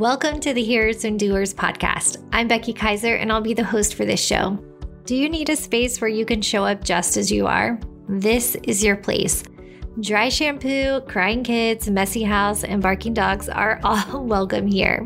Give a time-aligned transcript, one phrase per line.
[0.00, 2.26] Welcome to the Hearers and Doers podcast.
[2.32, 4.58] I'm Becky Kiser, and I'll be the host for this show.
[5.04, 7.78] Do you need a space where you can show up just as you are?
[8.08, 9.44] This is your place.
[10.00, 15.00] Dry shampoo, crying kids, messy house, and barking dogs are all welcome here.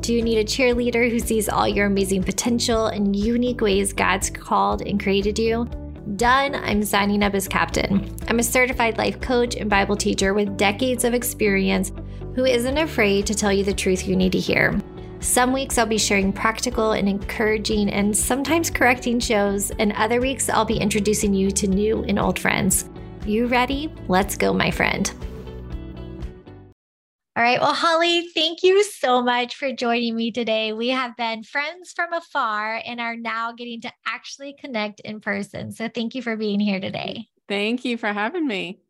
[0.00, 4.30] Do you need a cheerleader who sees all your amazing potential and unique ways God's
[4.30, 5.66] called and created you?
[6.16, 8.16] Done, I'm signing up as captain.
[8.26, 11.92] I'm a certified life coach and Bible teacher with decades of experience
[12.34, 14.80] who isn't afraid to tell you the truth you need to hear.
[15.20, 20.48] Some weeks I'll be sharing practical and encouraging and sometimes correcting shows, and other weeks
[20.48, 22.88] I'll be introducing you to new and old friends.
[23.26, 23.92] You ready?
[24.08, 25.12] Let's go, my friend.
[27.36, 27.60] All right.
[27.60, 30.72] Well, Holley, thank you so much for joining me today.
[30.72, 35.72] We have been friends from afar and are now getting to actually connect in person.
[35.72, 37.28] So thank you for being here today.
[37.48, 38.80] Thank you for having me.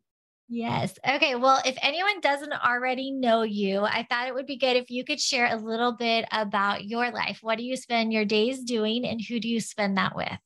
[0.53, 0.99] Yes.
[1.07, 1.35] Okay.
[1.35, 5.05] Well, if anyone doesn't already know you, I thought it would be good if you
[5.05, 7.39] could share a little bit about your life.
[7.41, 10.37] What do you spend your days doing and who do you spend that with?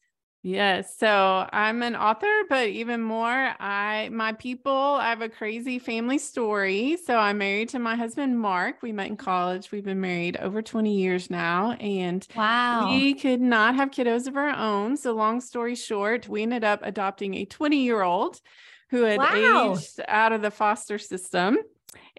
[0.43, 0.95] Yes.
[0.99, 6.19] So I'm an author, but even more, I my people, I have a crazy family
[6.19, 6.97] story.
[7.03, 8.83] So I'm married to my husband Mark.
[8.83, 9.25] We met in mm-hmm.
[9.25, 9.71] college.
[9.71, 11.71] We've been married over 20 years now.
[11.79, 12.91] And wow.
[12.91, 14.97] We could not have kiddos of our own.
[14.97, 18.39] So long story short, we ended up adopting a 20-year-old
[18.95, 19.75] who had wow.
[19.75, 21.57] aged out of the foster system.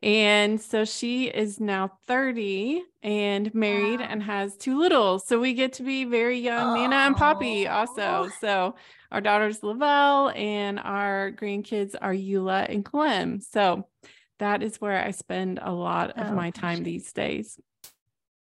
[0.02, 4.06] And so she is now 30 and married wow.
[4.10, 5.26] and has two littles.
[5.26, 6.82] So we get to be very young, oh.
[6.82, 7.72] Nana and Poppy oh.
[7.72, 8.28] also.
[8.40, 8.74] So
[9.10, 13.40] our daughters Lavelle and our grandkids are Eula and Clem.
[13.40, 13.86] So
[14.38, 17.58] that is where I spend a lot of oh, my time these days.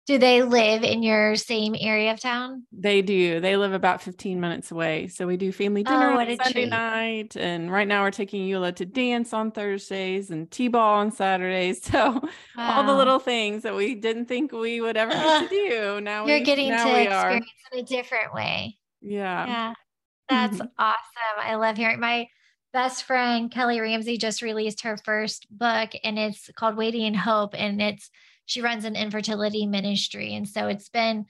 [0.05, 2.63] Do they live in your same area of town?
[2.73, 3.39] They do.
[3.39, 5.07] They live about 15 minutes away.
[5.07, 6.69] So we do family oh, dinner oh, on Sunday treat.
[6.69, 7.37] night.
[7.37, 11.81] And right now we're taking Eula to dance on Thursdays and T-ball on Saturdays.
[11.93, 12.21] So
[12.57, 12.77] wow.
[12.77, 12.97] all the ah.
[12.97, 16.01] little things that we didn't think we would ever get to do.
[16.01, 18.77] Now you're we, getting now to experience in a different way.
[19.01, 19.45] Yeah.
[19.45, 19.73] Yeah.
[20.29, 21.37] That's awesome.
[21.37, 22.27] I love hearing my
[22.73, 27.53] best friend Kelly Ramsey just released her first book and it's called Waiting in Hope.
[27.55, 28.09] And it's
[28.45, 30.35] she runs an infertility ministry.
[30.35, 31.25] And so it's been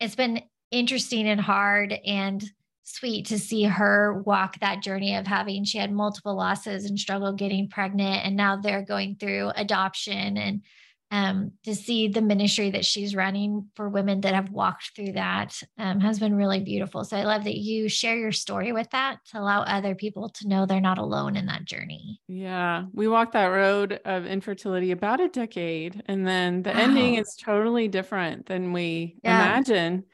[0.00, 2.44] it's been interesting and hard and
[2.84, 7.38] sweet to see her walk that journey of having she had multiple losses and struggled
[7.38, 8.24] getting pregnant.
[8.24, 10.62] And now they're going through adoption and
[11.10, 15.60] um, to see the ministry that she's running for women that have walked through that
[15.78, 17.04] um, has been really beautiful.
[17.04, 20.48] So I love that you share your story with that to allow other people to
[20.48, 22.20] know they're not alone in that journey.
[22.28, 26.80] Yeah, we walked that road of infertility about a decade, and then the wow.
[26.80, 29.40] ending is totally different than we yeah.
[29.40, 30.04] imagine.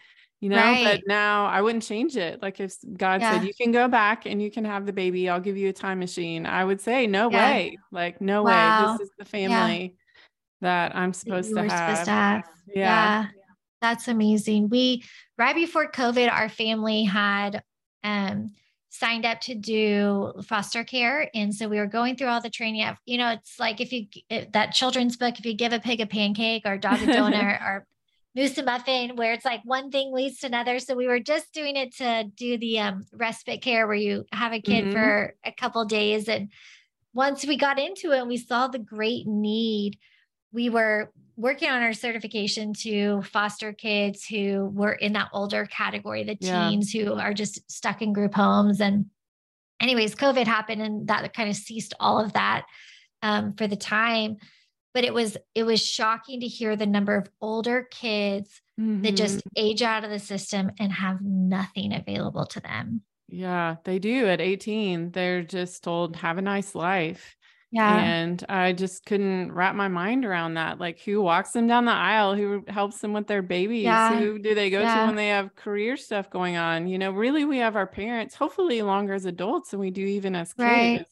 [0.40, 0.84] You know, right.
[0.84, 2.42] but now I wouldn't change it.
[2.42, 3.32] Like if God yeah.
[3.32, 5.72] said you can go back and you can have the baby, I'll give you a
[5.72, 6.44] time machine.
[6.44, 7.50] I would say no yeah.
[7.50, 7.78] way.
[7.90, 8.92] Like no wow.
[8.92, 8.98] way.
[8.98, 9.96] This is the family
[10.60, 11.88] that I'm supposed, that to, have.
[11.90, 12.44] supposed to have.
[12.68, 12.74] Yeah.
[12.76, 13.26] yeah.
[13.80, 14.68] That's amazing.
[14.70, 15.04] We
[15.36, 17.62] right before COVID, our family had
[18.02, 18.52] um
[18.94, 21.28] signed up to do foster care.
[21.34, 22.88] And so we were going through all the training.
[23.04, 24.06] You know, it's like if you
[24.52, 27.60] that children's book, if you give a pig a pancake or a dog a donut
[27.66, 27.86] or
[28.36, 30.78] moose a muffin, where it's like one thing leads to another.
[30.78, 34.52] So we were just doing it to do the um, respite care where you have
[34.52, 34.92] a kid mm-hmm.
[34.92, 36.28] for a couple days.
[36.28, 36.50] And
[37.12, 39.98] once we got into it, we saw the great need
[40.54, 46.22] we were working on our certification to foster kids who were in that older category,
[46.22, 48.80] the teens who are just stuck in group homes.
[48.80, 49.06] And,
[49.80, 52.66] anyways, COVID happened and that kind of ceased all of that
[53.20, 54.36] um, for the time.
[54.94, 59.02] But it was it was shocking to hear the number of older kids mm-hmm.
[59.02, 63.02] that just age out of the system and have nothing available to them.
[63.28, 65.10] Yeah, they do at 18.
[65.10, 67.34] They're just told, have a nice life.
[67.74, 67.98] Yeah.
[67.98, 70.78] And I just couldn't wrap my mind around that.
[70.78, 72.36] Like, who walks them down the aisle?
[72.36, 73.82] Who helps them with their babies?
[73.82, 74.16] Yeah.
[74.16, 75.00] Who do they go yeah.
[75.00, 76.86] to when they have career stuff going on?
[76.86, 80.36] You know, really, we have our parents, hopefully, longer as adults than we do even
[80.36, 80.58] as kids.
[80.58, 81.06] Right.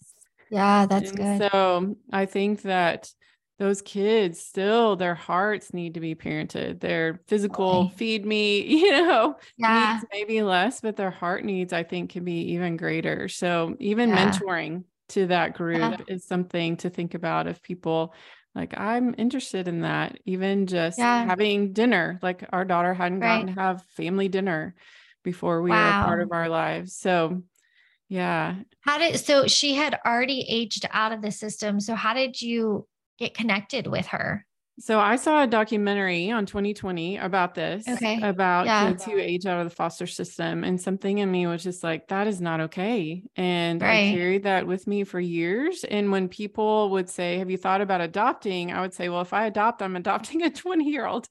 [0.50, 1.50] Yeah, that's and good.
[1.50, 3.12] So I think that
[3.58, 6.78] those kids still, their hearts need to be parented.
[6.78, 9.94] Their physical feed me, you know, yeah.
[9.94, 13.28] needs maybe less, but their heart needs, I think, can be even greater.
[13.28, 14.30] So even yeah.
[14.30, 15.56] mentoring to that uh-huh.
[15.56, 15.96] group yeah.
[16.08, 18.14] is something to think about if people
[18.54, 21.24] like i'm interested in that even just yeah.
[21.24, 23.40] having dinner like our daughter hadn't right.
[23.40, 24.74] gotten to have family dinner
[25.24, 26.00] before we wow.
[26.00, 27.42] were part of our lives so
[28.08, 32.40] yeah how did so she had already aged out of the system so how did
[32.40, 32.86] you
[33.18, 34.44] get connected with her
[34.82, 38.20] So I saw a documentary on 2020 about this, okay.
[38.20, 38.88] about yeah.
[38.88, 40.64] kids who age out of the foster system.
[40.64, 43.22] And something in me was just like, that is not okay.
[43.36, 44.08] And right.
[44.08, 45.84] I carried that with me for years.
[45.84, 48.72] And when people would say, Have you thought about adopting?
[48.72, 51.28] I would say, Well, if I adopt, I'm adopting a 20 year old.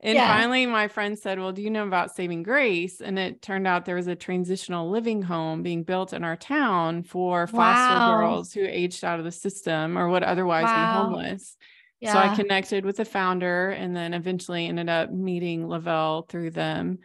[0.00, 0.36] And yeah.
[0.36, 3.00] finally, my friend said, Well, do you know about Saving Grace?
[3.00, 7.04] And it turned out there was a transitional living home being built in our town
[7.04, 8.18] for foster wow.
[8.18, 10.74] girls who aged out of the system or would otherwise wow.
[10.74, 11.56] be homeless.
[12.02, 12.14] Yeah.
[12.14, 16.98] So I connected with the founder and then eventually ended up meeting Lavelle through them.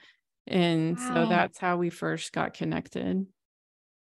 [0.48, 1.14] And wow.
[1.14, 3.28] so that's how we first got connected.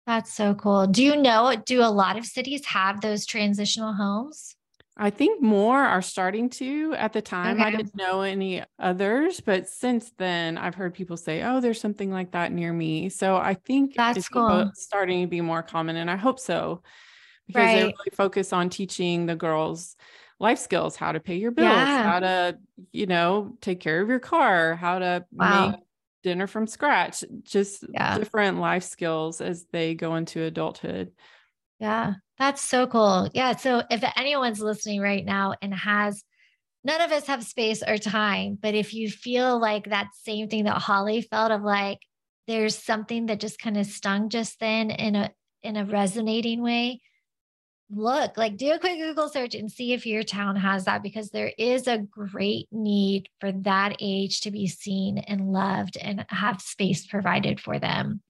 [0.06, 0.86] That's so cool.
[0.86, 4.56] Do you know, do a lot of cities have those transitional homes?
[4.96, 6.94] I think more are starting to.
[6.96, 7.64] At the time, okay.
[7.64, 12.10] I didn't know any others, but since then, I've heard people say, "Oh, there's something
[12.10, 14.70] like that near me." So I think that's it's cool.
[14.72, 16.80] starting to be more common, and I hope so,
[17.46, 17.74] because right.
[17.74, 19.96] they really focus on teaching the girls
[20.38, 22.02] life skills: how to pay your bills, yeah.
[22.02, 22.58] how to,
[22.92, 25.68] you know, take care of your car, how to wow.
[25.68, 25.80] make
[26.22, 28.18] dinner from scratch, just yeah.
[28.18, 31.12] different life skills as they go into adulthood.
[31.78, 33.30] Yeah, that's so cool.
[33.34, 33.56] Yeah.
[33.56, 36.24] So if anyone's listening right now and has
[36.84, 40.64] none of us have space or time, but if you feel like that same thing
[40.64, 41.98] that Holley felt of like
[42.46, 45.30] there's something that just kind of stung just then in a
[45.62, 47.00] in a resonating way,
[47.90, 51.30] look, like do a quick Google search and see if your town has that because
[51.30, 56.60] there is a great need for that age to be seen and loved and have
[56.60, 58.22] space provided for them.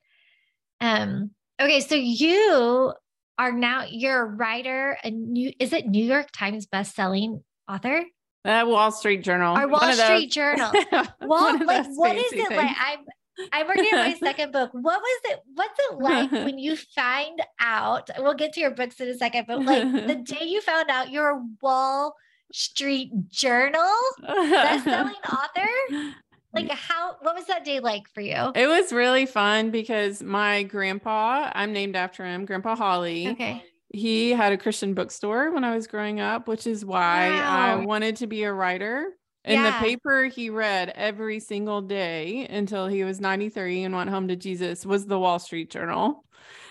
[0.80, 1.30] Um
[1.60, 2.92] okay, so you
[3.38, 8.02] are now you're a writer, a new is it New York Times best-selling author?
[8.44, 9.58] Uh, Wall Street Journal.
[9.58, 10.70] Or Wall Street Journal.
[11.20, 12.50] Well, like what is it things.
[12.50, 12.76] like?
[12.78, 13.04] I'm
[13.52, 14.70] I'm working on my second book.
[14.72, 15.40] What was it?
[15.54, 18.10] What's it like when you find out?
[18.18, 21.10] We'll get to your books in a second, but like the day you found out
[21.10, 22.14] you're a Wall
[22.52, 23.92] Street Journal
[24.22, 26.14] best-selling author
[26.54, 30.62] like how what was that day like for you it was really fun because my
[30.62, 33.62] grandpa i'm named after him grandpa holly okay
[33.92, 37.56] he had a christian bookstore when i was growing up which is why wow.
[37.56, 39.08] i wanted to be a writer
[39.46, 39.70] in yeah.
[39.70, 44.36] the paper he read every single day until he was 93 and went home to
[44.36, 46.24] jesus was the wall street journal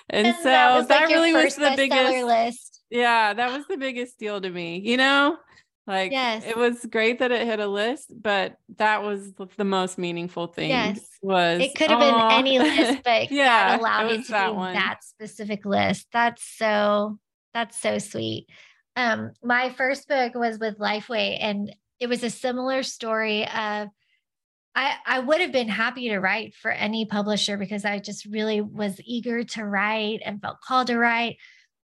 [0.09, 3.77] and, and so that, was, that really was the biggest list yeah that was the
[3.77, 5.37] biggest deal to me you know
[5.87, 6.43] like, yes.
[6.45, 10.69] it was great that it hit a list, but that was the most meaningful thing.
[10.69, 10.99] Yes.
[11.21, 14.55] Was it could have been any list, but yeah, allowed it, it to that be
[14.55, 14.73] one.
[14.73, 16.07] that specific list.
[16.11, 17.19] That's so
[17.53, 18.47] that's so sweet.
[18.95, 23.89] Um, my first book was with Lifeway, and it was a similar story of
[24.77, 28.59] I, I would have been happy to write for any publisher because I just really
[28.59, 31.37] was eager to write and felt called to write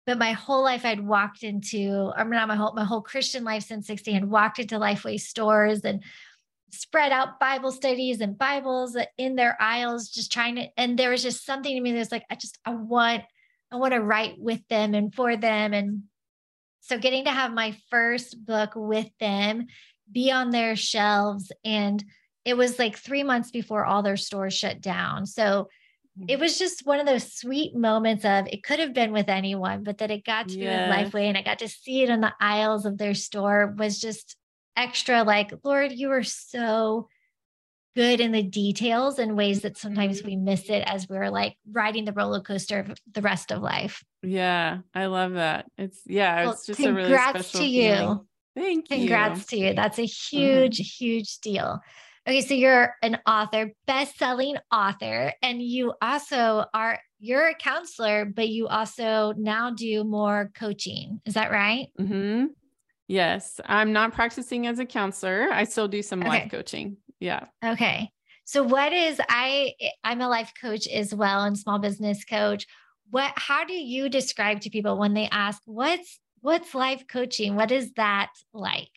[0.06, 3.64] but my whole life I'd walked into, mean, not my whole, my whole Christian life
[3.64, 6.02] since 16 had walked into Lifeway stores and
[6.72, 11.22] spread out Bible studies and Bibles in their aisles, just trying to, and there was
[11.22, 13.22] just something to me that's like, I just, I want,
[13.72, 15.72] I want to write with them and for them.
[15.72, 16.02] And
[16.80, 19.68] so getting to have my first book with them
[20.10, 22.04] be on their shelves and
[22.44, 25.26] it was like three months before all their stores shut down.
[25.26, 25.68] So
[26.18, 26.26] mm-hmm.
[26.28, 29.82] it was just one of those sweet moments of it could have been with anyone,
[29.82, 30.60] but that it got to yes.
[30.60, 33.74] be with Lifeway and I got to see it on the aisles of their store
[33.76, 34.36] was just
[34.76, 37.08] extra like, Lord, you are so
[37.94, 40.28] good in the details in ways that sometimes mm-hmm.
[40.28, 44.04] we miss it as we're like riding the roller coaster of the rest of life.
[44.22, 45.66] Yeah, I love that.
[45.78, 47.94] It's yeah, well, it's just a really special to you.
[47.94, 48.26] Feeling.
[48.56, 48.98] Thank you.
[48.98, 49.74] Congrats to you.
[49.74, 51.04] That's a huge, mm-hmm.
[51.04, 51.80] huge deal.
[52.26, 58.48] Okay, so you're an author, best-selling author, and you also are you're a counselor, but
[58.48, 61.20] you also now do more coaching.
[61.26, 61.88] Is that right?
[62.00, 62.46] Mm-hmm.
[63.08, 65.48] Yes, I'm not practicing as a counselor.
[65.50, 66.28] I still do some okay.
[66.28, 66.96] life coaching.
[67.20, 67.46] Yeah.
[67.64, 68.10] Okay.
[68.44, 72.66] So what is I I'm a life coach as well and small business coach.
[73.10, 77.56] What how do you describe to people when they ask what's what's life coaching?
[77.56, 78.90] What is that like?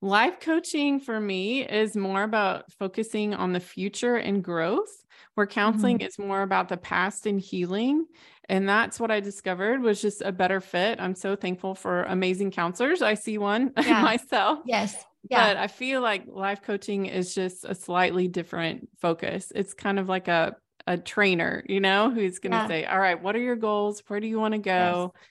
[0.00, 4.90] Life coaching for me is more about focusing on the future and growth,
[5.34, 6.08] where counseling mm-hmm.
[6.08, 8.06] is more about the past and healing.
[8.48, 11.00] And that's what I discovered was just a better fit.
[11.00, 13.02] I'm so thankful for amazing counselors.
[13.02, 14.02] I see one yeah.
[14.02, 14.58] myself.
[14.66, 14.96] Yes.
[15.30, 15.46] Yeah.
[15.46, 19.52] But I feel like life coaching is just a slightly different focus.
[19.54, 20.56] It's kind of like a
[20.88, 22.66] a trainer, you know, who's going to yeah.
[22.66, 24.02] say, "All right, what are your goals?
[24.08, 25.12] Where do you want to go?
[25.14, 25.22] Yes.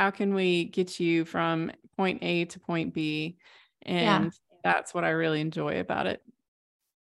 [0.00, 3.36] How can we get you from point A to point B?"
[3.82, 4.30] And yeah.
[4.64, 6.22] that's what I really enjoy about it.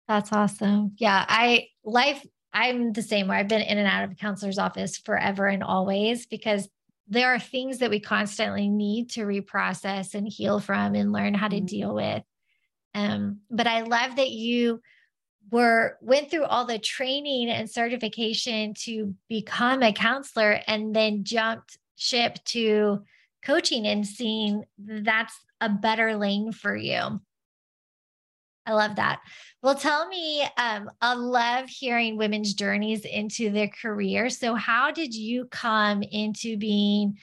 [0.08, 0.92] That's awesome.
[0.96, 1.22] Yeah.
[1.28, 3.36] I life, I'm the same way.
[3.36, 6.66] I've been in and out of a counselor's office forever and always because
[7.08, 11.48] there are things that we constantly need to reprocess and heal from and learn how
[11.48, 11.66] to mm-hmm.
[11.66, 12.22] deal with.
[12.94, 14.80] Um, but I love that you
[15.50, 21.76] were went through all the training and certification to become a counselor and then jumped
[21.98, 23.04] ship to
[23.44, 27.20] coaching and seeing that's a better lane for you.
[28.64, 29.20] I love that.
[29.62, 34.28] Well, tell me, um, I love hearing women's journeys into their career.
[34.28, 37.18] So, how did you come into being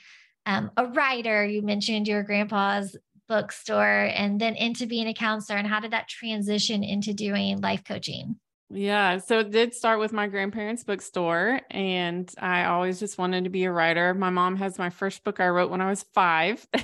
[0.47, 1.45] um, a writer?
[1.45, 5.57] You mentioned your grandpa's bookstore and then into being a counselor.
[5.57, 8.37] And how did that transition into doing life coaching?
[8.69, 13.49] Yeah, so it did start with my grandparents' bookstore, and I always just wanted to
[13.51, 14.13] be a writer.
[14.15, 16.65] My mom has my first book I wrote when I was five.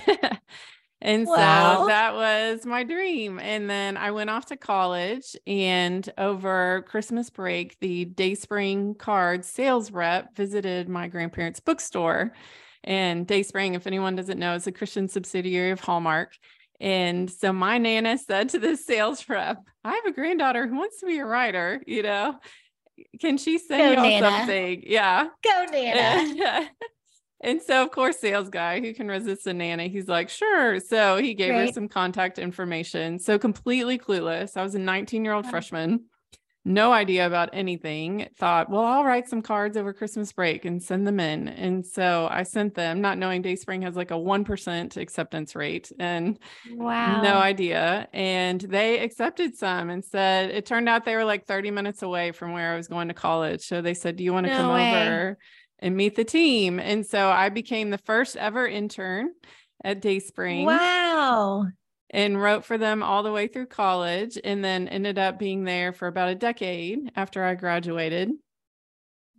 [1.02, 1.80] And wow.
[1.80, 3.40] so that was my dream.
[3.40, 9.92] And then I went off to college and over Christmas break, the Dayspring card sales
[9.92, 12.34] rep visited my grandparents' bookstore.
[12.84, 16.38] And Dayspring, if anyone doesn't know, is a Christian subsidiary of Hallmark.
[16.82, 21.00] And so my nana said to the sales rep, I have a granddaughter who wants
[21.00, 22.40] to be a writer, you know.
[23.20, 24.84] Can she send you something?
[24.86, 25.28] Yeah.
[25.44, 26.70] Go, Nana.
[27.44, 30.80] And so, of course, sales guy who can resist a nana, he's like, sure.
[30.80, 33.18] So he gave her some contact information.
[33.18, 34.56] So completely clueless.
[34.56, 36.06] I was a 19 year old freshman,
[36.64, 38.28] no idea about anything.
[38.38, 41.48] Thought, well, I'll write some cards over Christmas break and send them in.
[41.48, 46.38] And so I sent them, not knowing Dayspring has like a 1% acceptance rate and
[46.72, 47.22] wow.
[47.22, 48.08] no idea.
[48.14, 52.32] And they accepted some and said, it turned out they were like 30 minutes away
[52.32, 53.62] from where I was going to college.
[53.62, 55.08] So they said, do you want to no come way.
[55.08, 55.38] over?
[55.82, 56.80] and meet the team.
[56.80, 59.32] And so I became the first ever intern
[59.84, 60.66] at Dayspring.
[60.66, 61.68] Wow.
[62.14, 65.94] And wrote for them all the way through college and then ended up being there
[65.94, 68.32] for about a decade after I graduated.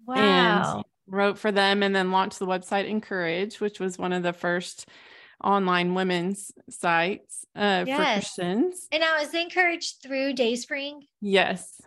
[0.07, 0.76] Wow.
[0.76, 4.33] And wrote for them and then launched the website Encourage, which was one of the
[4.33, 4.88] first
[5.45, 7.99] online women's sites uh, yes.
[7.99, 8.88] for Christians.
[8.91, 11.07] And I was encouraged through Dayspring.
[11.21, 11.81] Yes.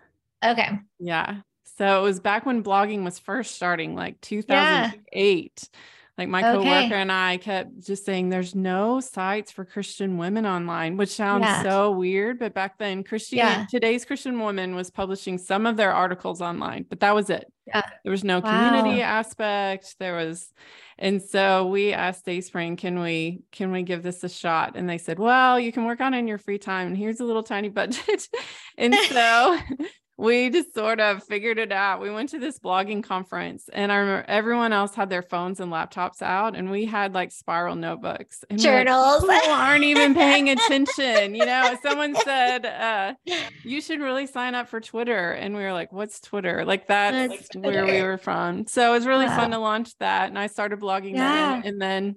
[0.44, 0.70] Okay.
[1.00, 1.38] Yeah.
[1.77, 5.04] So it was back when blogging was first starting, like 2008.
[5.13, 5.80] Yeah.
[6.17, 6.63] Like my okay.
[6.63, 11.43] coworker and I kept just saying, there's no sites for Christian women online, which sounds
[11.43, 11.62] yeah.
[11.62, 12.39] so weird.
[12.39, 13.65] But back then, Christian yeah.
[13.69, 17.51] today's Christian woman was publishing some of their articles online, but that was it.
[17.67, 17.81] Yeah.
[18.03, 18.69] There was no wow.
[18.69, 19.95] community aspect.
[20.00, 20.53] There was,
[20.98, 24.74] and so we asked Dayspring, can we can we give this a shot?
[24.75, 27.19] And they said, well, you can work on it in your free time, and here's
[27.19, 28.29] a little tiny budget.
[28.77, 29.57] and so
[30.17, 32.00] we just sort of figured it out.
[32.00, 35.72] We went to this blogging conference and I remember everyone else had their phones and
[35.72, 39.24] laptops out and we had like spiral notebooks and journals.
[39.24, 41.36] Like, People aren't even paying attention.
[41.36, 43.15] You know, someone said, uh,
[43.63, 45.31] you should really sign up for Twitter.
[45.31, 46.63] And we were like, what's Twitter?
[46.63, 48.67] Like that's, that's where we were from.
[48.67, 49.36] So it was really wow.
[49.36, 50.29] fun to launch that.
[50.29, 51.62] And I started blogging yeah.
[51.62, 51.63] then.
[51.65, 52.15] And then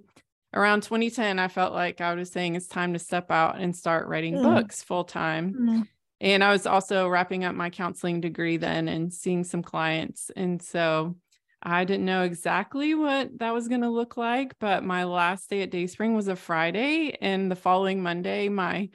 [0.54, 4.06] around 2010, I felt like I was saying it's time to step out and start
[4.06, 4.42] writing mm.
[4.44, 5.54] books full time.
[5.54, 5.88] Mm
[6.20, 10.30] and I was also wrapping up my counseling degree then and seeing some clients.
[10.34, 11.16] And so
[11.62, 15.62] I didn't know exactly what that was going to look like, but my last day
[15.62, 17.16] at Dayspring was a Friday.
[17.20, 18.90] And the following Monday, my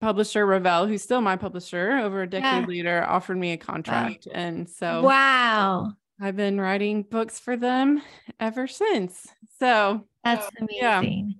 [0.00, 2.66] publisher, Revell, who's still my publisher over a decade yeah.
[2.66, 4.26] later, offered me a contract.
[4.26, 4.32] Wow.
[4.34, 5.92] And so, wow.
[6.20, 8.02] I've been writing books for them
[8.40, 9.26] ever since.
[9.58, 10.78] So that's amazing.
[10.80, 11.34] Yeah.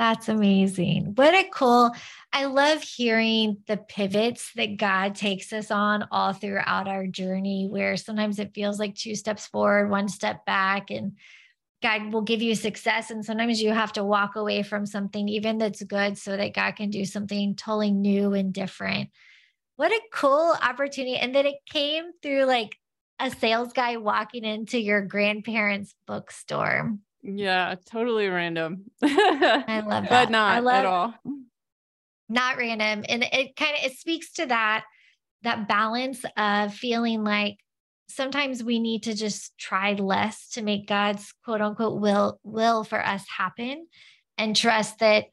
[0.00, 1.12] That's amazing.
[1.16, 1.90] What a cool.
[2.32, 7.98] I love hearing the pivots that God takes us on all throughout our journey, where
[7.98, 11.18] sometimes it feels like two steps forward, one step back, and
[11.82, 13.10] God will give you success.
[13.10, 16.76] And sometimes you have to walk away from something, even that's good, so that God
[16.76, 19.10] can do something totally new and different.
[19.76, 21.16] What a cool opportunity.
[21.16, 22.74] And then it came through like
[23.18, 26.96] a sales guy walking into your grandparents' bookstore.
[27.22, 28.90] Yeah, totally random.
[29.02, 30.10] I love that.
[30.10, 31.14] but not love, at all.
[32.28, 33.04] Not random.
[33.08, 34.84] And it kind of it speaks to that
[35.42, 37.56] that balance of feeling like
[38.08, 43.04] sometimes we need to just try less to make God's quote unquote will will for
[43.04, 43.86] us happen
[44.38, 45.26] and trust that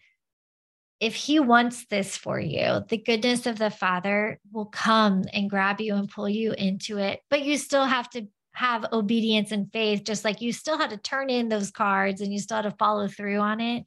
[0.99, 5.79] if he wants this for you, the goodness of the Father will come and grab
[5.79, 7.19] you and pull you into it.
[7.29, 10.97] But you still have to have obedience and faith, just like you still had to
[10.97, 13.85] turn in those cards and you still had to follow through on it.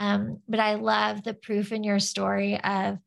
[0.00, 2.98] Um, but I love the proof in your story of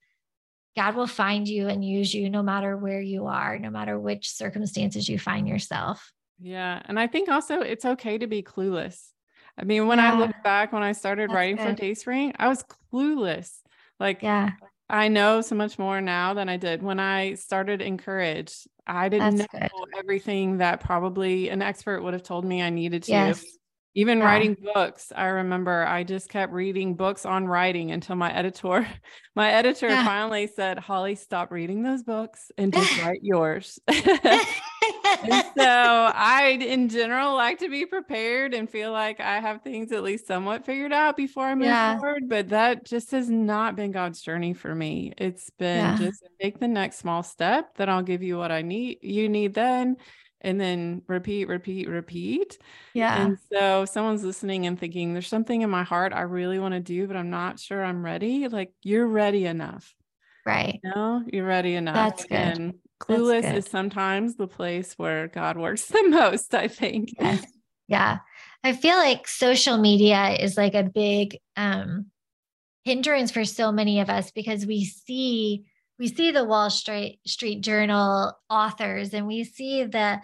[0.78, 4.30] God will find you and use you no matter where you are, no matter which
[4.30, 6.14] circumstances you find yourself.
[6.40, 6.82] Yeah.
[6.86, 9.10] And I think also it's okay to be clueless.
[9.58, 10.14] I mean, when yeah.
[10.14, 11.68] I look back, when I started That's writing good.
[11.68, 13.52] for Dayspring, I was clueless.
[14.00, 14.52] Like, yeah.
[14.90, 18.68] I know so much more now than I did when I started Encourage.
[18.86, 19.98] I didn't That's know good.
[19.98, 23.12] everything that probably an expert would have told me I needed to.
[23.12, 23.46] Yes.
[23.96, 24.26] Even yeah.
[24.26, 25.12] writing books.
[25.16, 28.88] I remember I just kept reading books on writing until my editor,
[29.36, 30.04] my editor yeah.
[30.04, 33.80] finally said, Holley, stop reading those books and just write yours.
[35.22, 39.92] and so I, in general, like to be prepared and feel like I have things
[39.92, 41.98] at least somewhat figured out before I move yeah.
[42.00, 42.30] forward.
[42.30, 45.14] But that just has not been God's journey for me.
[45.18, 49.00] It's been just take the next small step, then I'll give you what I need,
[49.02, 49.98] you need then
[50.44, 52.58] and then repeat, repeat, repeat.
[52.94, 53.24] Yeah.
[53.24, 56.80] And so someone's listening and thinking, there's something in my heart I really want to
[56.80, 58.48] do, but I'm not sure I'm ready.
[58.48, 59.96] Like you're ready enough.
[60.46, 60.82] Right.
[60.84, 61.96] You know, you're ready enough.
[61.96, 62.38] That's good.
[62.38, 67.14] And clueless is sometimes the place where God works the most, I think.
[67.20, 67.46] Yes.
[67.88, 68.20] Yeah.
[68.64, 72.08] I feel like social media is like a big um
[72.86, 75.66] hindrance for so many of us because we see
[76.00, 80.20] we see the Wall Street Street Journal authors and we see the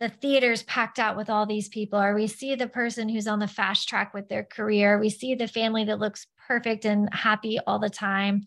[0.00, 3.38] the theaters packed out with all these people or we see the person who's on
[3.38, 7.58] the fast track with their career we see the family that looks perfect and happy
[7.66, 8.44] all the time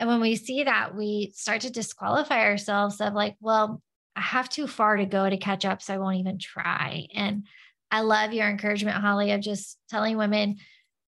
[0.00, 3.82] and when we see that we start to disqualify ourselves of like well
[4.16, 7.46] i have too far to go to catch up so i won't even try and
[7.90, 10.56] i love your encouragement holley of just telling women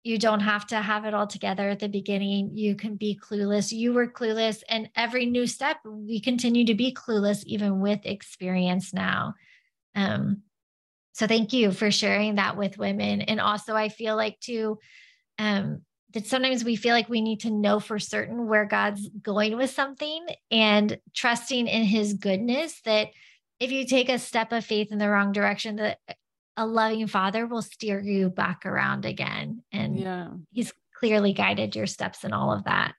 [0.05, 2.51] you don't have to have it all together at the beginning.
[2.53, 3.71] You can be clueless.
[3.71, 4.61] You were clueless.
[4.69, 9.33] And every new step, we continue to be clueless, even with experience now.
[9.95, 10.43] Um,
[11.13, 13.21] so thank you for sharing that with women.
[13.21, 14.77] And also, I feel like too,
[15.39, 15.81] um,
[16.15, 19.69] that sometimes we feel like we need to know for certain where God's going with
[19.69, 23.09] something and trusting in his goodness that
[23.59, 25.99] if you take a step of faith in the wrong direction, that
[26.55, 29.61] a loving father will steer you back around again.
[29.73, 30.29] And yeah.
[30.51, 32.95] he's clearly guided your steps in all of that.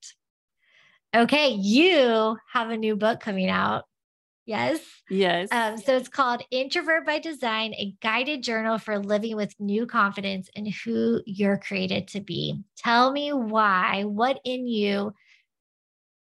[1.14, 3.84] Okay, you have a new book coming out.
[4.46, 4.80] Yes.
[5.10, 5.48] Yes.
[5.50, 10.48] Um, so it's called Introvert by Design, a guided journal for living with new confidence
[10.54, 12.62] in who you're created to be.
[12.76, 15.12] Tell me why, what in you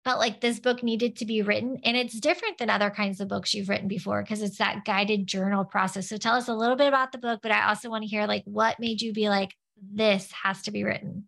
[0.05, 1.81] felt like this book needed to be written.
[1.83, 5.27] And it's different than other kinds of books you've written before because it's that guided
[5.27, 6.07] journal process.
[6.07, 8.25] So tell us a little bit about the book, but I also want to hear
[8.25, 9.53] like what made you be like,
[9.93, 11.27] this has to be written.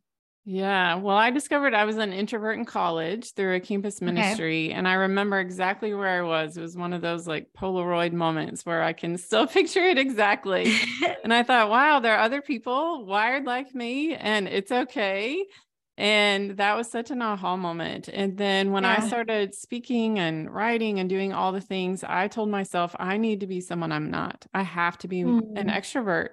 [0.52, 0.96] Yeah.
[0.96, 4.70] Well, I discovered I was an introvert in college through a campus ministry.
[4.70, 4.74] Okay.
[4.74, 6.58] And I remember exactly where I was.
[6.58, 10.74] It was one of those like Polaroid moments where I can still picture it exactly.
[11.24, 15.46] and I thought, wow, there are other people wired like me, and it's okay.
[16.00, 18.08] And that was such an aha moment.
[18.08, 19.04] And then when yeah.
[19.04, 23.42] I started speaking and writing and doing all the things, I told myself, I need
[23.42, 24.48] to be someone I'm not.
[24.52, 25.42] I have to be mm.
[25.60, 26.30] an extrovert.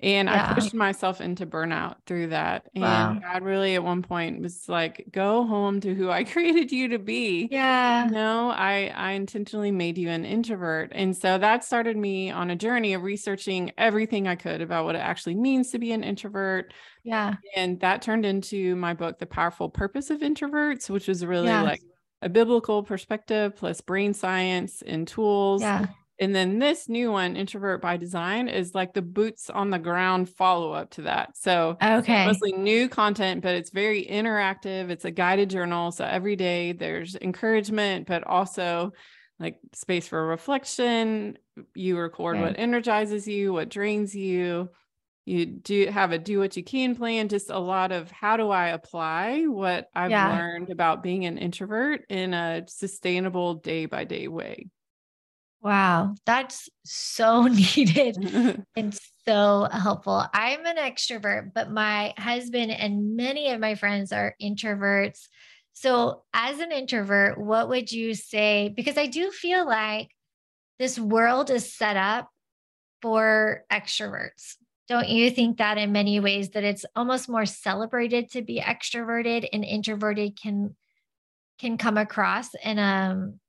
[0.00, 0.50] And yeah.
[0.50, 2.68] I pushed myself into burnout through that.
[2.74, 3.18] And wow.
[3.20, 6.98] God really at one point was like, go home to who I created you to
[6.98, 7.48] be.
[7.50, 8.04] Yeah.
[8.04, 10.92] You no, know, I I intentionally made you an introvert.
[10.94, 14.94] And so that started me on a journey of researching everything I could about what
[14.94, 16.72] it actually means to be an introvert.
[17.02, 17.34] Yeah.
[17.56, 21.64] And that turned into my book, The Powerful Purpose of Introverts, which was really yes.
[21.64, 21.82] like
[22.22, 25.62] a biblical perspective plus brain science and tools.
[25.62, 25.86] Yeah.
[26.20, 30.28] And then this new one, Introvert by Design, is like the boots on the ground
[30.28, 31.36] follow up to that.
[31.36, 34.90] So, okay, mostly new content, but it's very interactive.
[34.90, 35.92] It's a guided journal.
[35.92, 38.92] So, every day there's encouragement, but also
[39.38, 41.38] like space for reflection.
[41.74, 42.46] You record okay.
[42.46, 44.70] what energizes you, what drains you.
[45.24, 48.48] You do have a do what you can plan, just a lot of how do
[48.48, 50.36] I apply what I've yeah.
[50.36, 54.68] learned about being an introvert in a sustainable day by day way.
[55.60, 57.42] Wow, that's so
[57.76, 60.24] needed and so helpful.
[60.32, 65.26] I'm an extrovert, but my husband and many of my friends are introverts.
[65.72, 68.72] So, as an introvert, what would you say?
[68.74, 70.08] Because I do feel like
[70.78, 72.28] this world is set up
[73.02, 74.56] for extroverts.
[74.88, 79.46] Don't you think that in many ways that it's almost more celebrated to be extroverted
[79.52, 80.74] and introverted can
[81.58, 83.40] can come across in a um,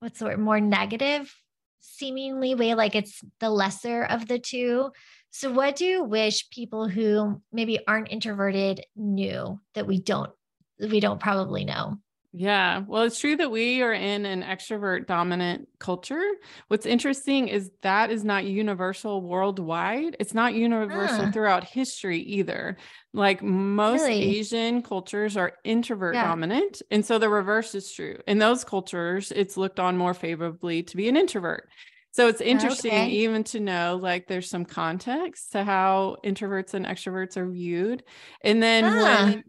[0.00, 1.32] what's the word more negative
[1.80, 4.90] seemingly way like it's the lesser of the two.
[5.30, 10.30] So what do you wish people who maybe aren't introverted knew that we don't
[10.78, 11.98] we don't probably know
[12.32, 16.22] yeah, well, it's true that we are in an extrovert dominant culture.
[16.68, 20.16] What's interesting is that is not universal worldwide.
[20.20, 21.30] It's not universal ah.
[21.32, 22.76] throughout history either.
[23.12, 24.38] Like most really?
[24.38, 26.24] Asian cultures are introvert yeah.
[26.24, 26.82] dominant.
[26.92, 28.18] And so the reverse is true.
[28.28, 31.68] In those cultures, it's looked on more favorably to be an introvert.
[32.12, 33.08] So it's interesting okay.
[33.08, 38.04] even to know like there's some context to how introverts and extroverts are viewed.
[38.42, 39.02] And then ah.
[39.02, 39.44] when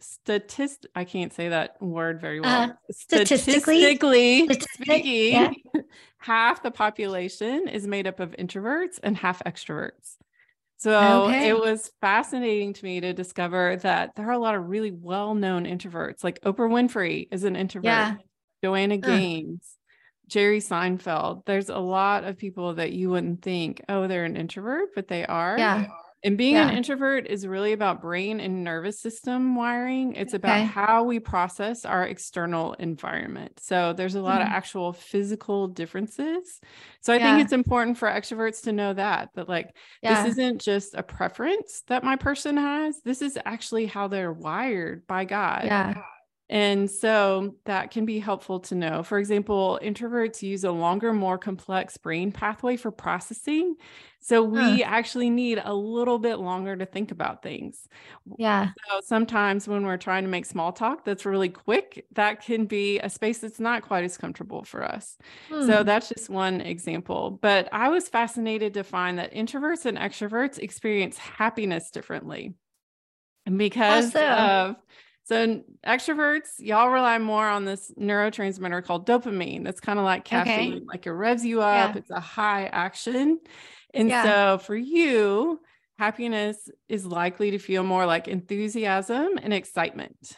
[0.00, 2.70] statist I can't say that word very well.
[2.70, 5.80] Uh, statistically, statistically speaking, yeah.
[6.18, 10.16] half the population is made up of introverts and half extroverts.
[10.78, 11.48] So okay.
[11.48, 15.34] it was fascinating to me to discover that there are a lot of really well
[15.34, 18.16] known introverts, like Oprah Winfrey is an introvert, yeah.
[18.62, 19.78] Joanna Gaines,
[20.26, 21.46] Jerry Seinfeld.
[21.46, 25.24] There's a lot of people that you wouldn't think, oh, they're an introvert, but they
[25.24, 25.56] are.
[25.58, 25.86] Yeah.
[26.24, 26.68] And being yeah.
[26.68, 30.14] an introvert is really about brain and nervous system wiring.
[30.14, 30.64] It's about okay.
[30.64, 33.60] how we process our external environment.
[33.60, 34.50] So there's a lot mm-hmm.
[34.50, 36.60] of actual physical differences.
[37.02, 37.36] So I yeah.
[37.36, 40.24] think it's important for extroverts to know that that like yeah.
[40.24, 43.02] this isn't just a preference that my person has.
[43.02, 45.64] This is actually how they're wired by God.
[45.66, 45.94] Yeah.
[46.50, 49.02] And so that can be helpful to know.
[49.02, 53.76] For example, introverts use a longer, more complex brain pathway for processing.
[54.20, 54.84] So we huh.
[54.84, 57.88] actually need a little bit longer to think about things.
[58.38, 58.70] Yeah.
[58.90, 62.98] So sometimes when we're trying to make small talk that's really quick, that can be
[63.00, 65.16] a space that's not quite as comfortable for us.
[65.48, 65.66] Hmm.
[65.66, 67.38] So that's just one example.
[67.40, 72.54] But I was fascinated to find that introverts and extroverts experience happiness differently.
[73.44, 74.76] Because of
[75.24, 79.64] so extroverts, y'all rely more on this neurotransmitter called dopamine.
[79.64, 80.84] That's kind of like caffeine, okay.
[80.86, 81.94] like it revs you up.
[81.94, 81.98] Yeah.
[81.98, 83.40] It's a high action.
[83.94, 84.24] And yeah.
[84.24, 85.60] so for you,
[85.98, 90.36] happiness is likely to feel more like enthusiasm and excitement.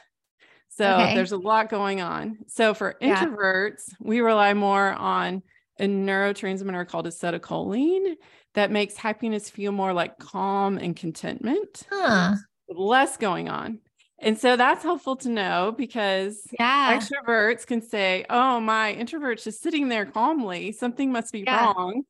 [0.68, 1.14] So okay.
[1.16, 2.38] there's a lot going on.
[2.46, 3.96] So for introverts, yeah.
[4.00, 5.42] we rely more on
[5.80, 8.14] a neurotransmitter called acetylcholine
[8.54, 11.82] that makes happiness feel more like calm and contentment.
[11.90, 12.36] Huh.
[12.68, 13.80] Less going on.
[14.18, 16.98] And so that's helpful to know because yeah.
[16.98, 20.72] extroverts can say, Oh, my introvert's just sitting there calmly.
[20.72, 21.66] Something must be yeah.
[21.66, 22.02] wrong.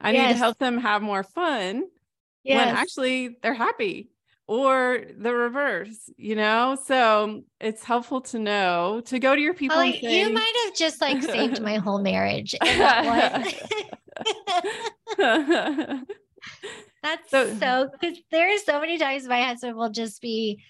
[0.00, 0.26] I yes.
[0.26, 1.84] need to help them have more fun
[2.42, 2.66] yes.
[2.66, 4.10] when actually they're happy
[4.46, 6.76] or the reverse, you know?
[6.84, 9.78] So it's helpful to know to go to your people.
[9.78, 12.54] Well, say, you might have just like saved my whole marriage.
[17.02, 20.62] That's so because there's so many times my husband will just be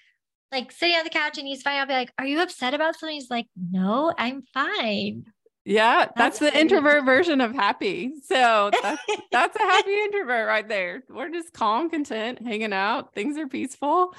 [0.55, 1.79] like sitting on the couch and he's fine.
[1.79, 3.15] I'll be like, Are you upset about something?
[3.15, 5.25] He's like, No, I'm fine.
[5.65, 8.13] Yeah, that's, that's the introvert version of happy.
[8.23, 11.03] So that's that's a happy introvert right there.
[11.09, 13.13] We're just calm, content, hanging out.
[13.13, 14.13] Things are peaceful.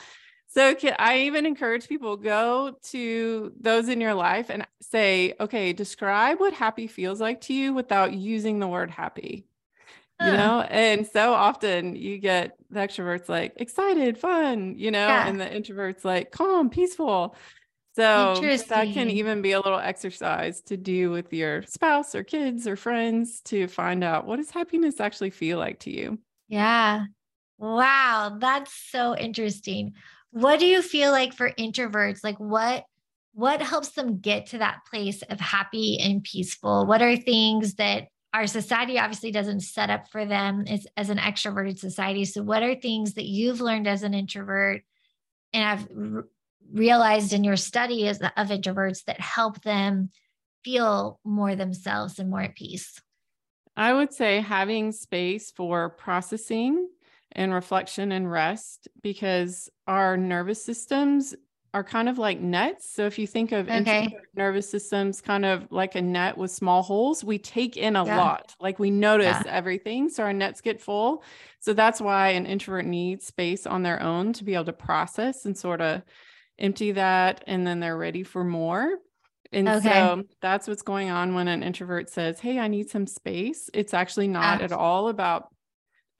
[0.49, 5.72] So can, I even encourage people go to those in your life and say, okay,
[5.72, 9.46] describe what happy feels like to you without using the word happy
[10.20, 15.29] you know and so often you get the extroverts like excited fun you know yeah.
[15.29, 17.37] and the introverts like calm peaceful.
[17.94, 22.66] So that can even be a little exercise to do with your spouse or kids
[22.68, 26.18] or friends to find out what does happiness actually feel like to you?
[26.48, 27.07] Yeah.
[27.57, 29.94] Wow that's so interesting.
[30.31, 32.20] What do you feel like for introverts?
[32.22, 32.85] Like what
[33.33, 36.87] what helps them get to that place of happy and peaceful?
[36.87, 41.16] What are things that our society obviously doesn't set up for them as, as an
[41.16, 42.27] extroverted society.
[42.27, 44.83] So, what are things that you've learned as an introvert
[45.55, 46.27] and I've r-
[46.70, 50.11] realized in your study as, of introverts that help them
[50.64, 53.01] feel more themselves and more at peace?
[53.75, 56.90] I would say having space for processing
[57.33, 61.35] and reflection and rest because our nervous systems
[61.76, 62.88] are kind of like nets.
[62.88, 64.08] So if you think of okay.
[64.34, 68.16] nervous systems kind of like a net with small holes, we take in a yeah.
[68.16, 68.56] lot.
[68.58, 69.52] Like we notice yeah.
[69.52, 70.08] everything.
[70.08, 71.22] So our nets get full.
[71.60, 75.44] So that's why an introvert needs space on their own to be able to process
[75.44, 76.00] and sort of
[76.58, 78.96] empty that and then they're ready for more.
[79.52, 79.90] And okay.
[79.90, 83.68] so that's what's going on when an introvert says, Hey, I need some space.
[83.74, 85.48] It's actually not at all about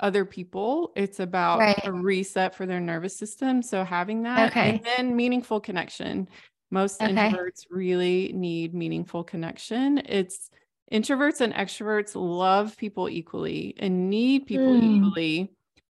[0.01, 0.93] other people.
[0.97, 1.81] It's about right.
[1.85, 3.63] a reset for their nervous system.
[3.63, 4.71] So having that okay.
[4.71, 6.29] and then meaningful connection.
[6.71, 7.13] Most okay.
[7.13, 9.99] introverts really need meaningful connection.
[10.05, 10.51] It's
[10.93, 14.97] introverts and extroverts love people equally and need people mm.
[14.97, 15.53] equally.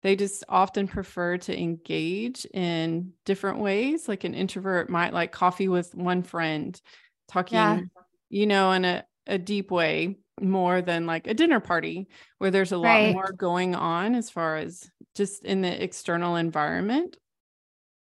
[0.03, 4.09] They just often prefer to engage in different ways.
[4.09, 6.81] Like an introvert might like coffee with one friend,
[7.29, 7.81] talking, yeah.
[8.29, 12.73] you know, in a, a deep way more than like a dinner party where there's
[12.73, 13.07] a right.
[13.07, 17.17] lot more going on as far as just in the external environment.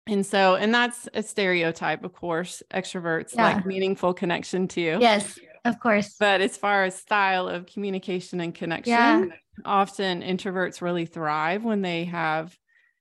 [0.08, 3.56] And so, and that's a stereotype, of course, extroverts yeah.
[3.56, 4.98] like meaningful connection too.
[5.00, 6.16] Yes, of course.
[6.20, 9.26] But as far as style of communication and connection, yeah.
[9.64, 12.56] often introverts really thrive when they have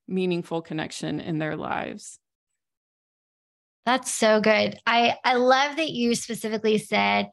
[0.07, 2.19] meaningful connection in their lives.
[3.85, 4.79] That's so good.
[4.87, 7.29] I I love that you specifically said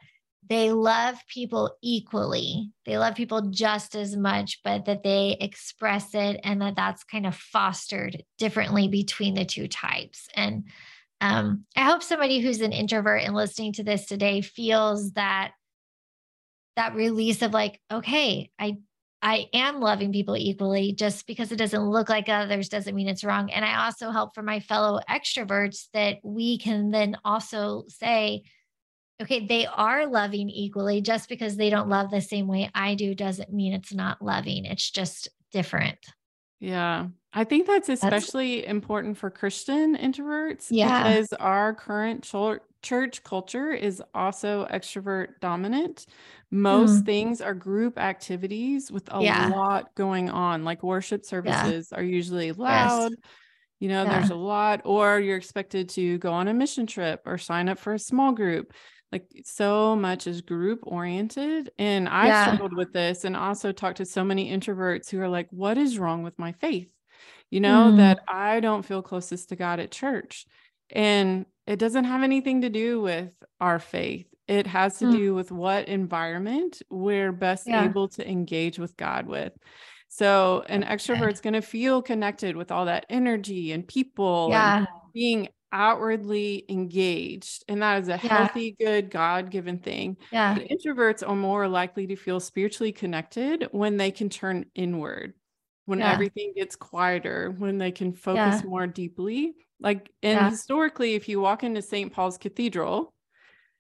[0.49, 2.73] they love people equally.
[2.85, 7.27] They love people just as much, but that they express it and that that's kind
[7.27, 10.29] of fostered differently between the two types.
[10.35, 10.65] And
[11.21, 15.53] um, I hope somebody who's an introvert and listening to this today feels that
[16.75, 18.79] that release of like, okay, I
[19.25, 20.93] I am loving people equally.
[20.93, 23.53] Just because it doesn't look like others doesn't mean it's wrong.
[23.53, 28.43] And I also help for my fellow extroverts that we can then also say,
[29.23, 31.01] okay, they are loving equally.
[31.01, 34.65] Just because they don't love the same way I do doesn't mean it's not loving.
[34.65, 35.99] It's just different.
[36.61, 37.09] Yeah.
[37.33, 41.03] I think that's especially that's, important for Christian introverts yeah.
[41.03, 42.31] because our current
[42.83, 46.07] church culture is also extrovert dominant.
[46.51, 47.07] Most mm.
[47.07, 49.49] things are group activities with a yeah.
[49.49, 51.99] lot going on, like worship services yeah.
[51.99, 53.11] are usually loud.
[53.11, 53.21] Yes.
[53.81, 57.37] You know, there's a lot, or you're expected to go on a mission trip or
[57.37, 58.73] sign up for a small group.
[59.13, 61.71] Like so much is group oriented.
[61.79, 65.49] And I've struggled with this and also talked to so many introverts who are like,
[65.51, 66.89] what is wrong with my faith?
[67.51, 67.99] You know, mm.
[67.99, 70.47] that I don't feel closest to God at church.
[70.89, 74.27] And it doesn't have anything to do with our faith.
[74.49, 75.13] It has to mm.
[75.13, 77.85] do with what environment we're best yeah.
[77.85, 79.53] able to engage with God with.
[80.09, 84.79] So an extrovert's going to feel connected with all that energy and people yeah.
[84.79, 87.65] and being outwardly engaged.
[87.69, 88.17] And that is a yeah.
[88.17, 90.17] healthy, good, God given thing.
[90.31, 90.55] Yeah.
[90.55, 95.35] But introverts are more likely to feel spiritually connected when they can turn inward,
[95.87, 96.13] when yeah.
[96.13, 98.69] everything gets quieter, when they can focus yeah.
[98.69, 99.55] more deeply.
[99.81, 102.13] Like, and historically, if you walk into St.
[102.13, 103.13] Paul's Cathedral,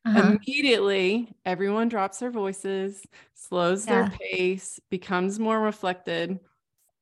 [0.04, 0.36] uh-huh.
[0.44, 6.40] Immediately, everyone drops their voices, slows their pace, becomes more reflected.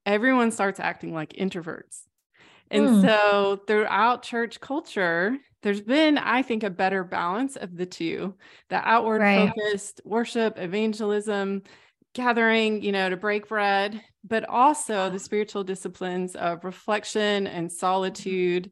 [0.05, 2.03] Everyone starts acting like introverts.
[2.70, 3.02] And mm.
[3.02, 8.35] so, throughout church culture, there's been, I think, a better balance of the two
[8.68, 9.52] the outward right.
[9.54, 11.62] focused worship, evangelism,
[12.14, 17.76] gathering, you know, to break bread, but also the spiritual disciplines of reflection and mm-hmm.
[17.76, 18.70] solitude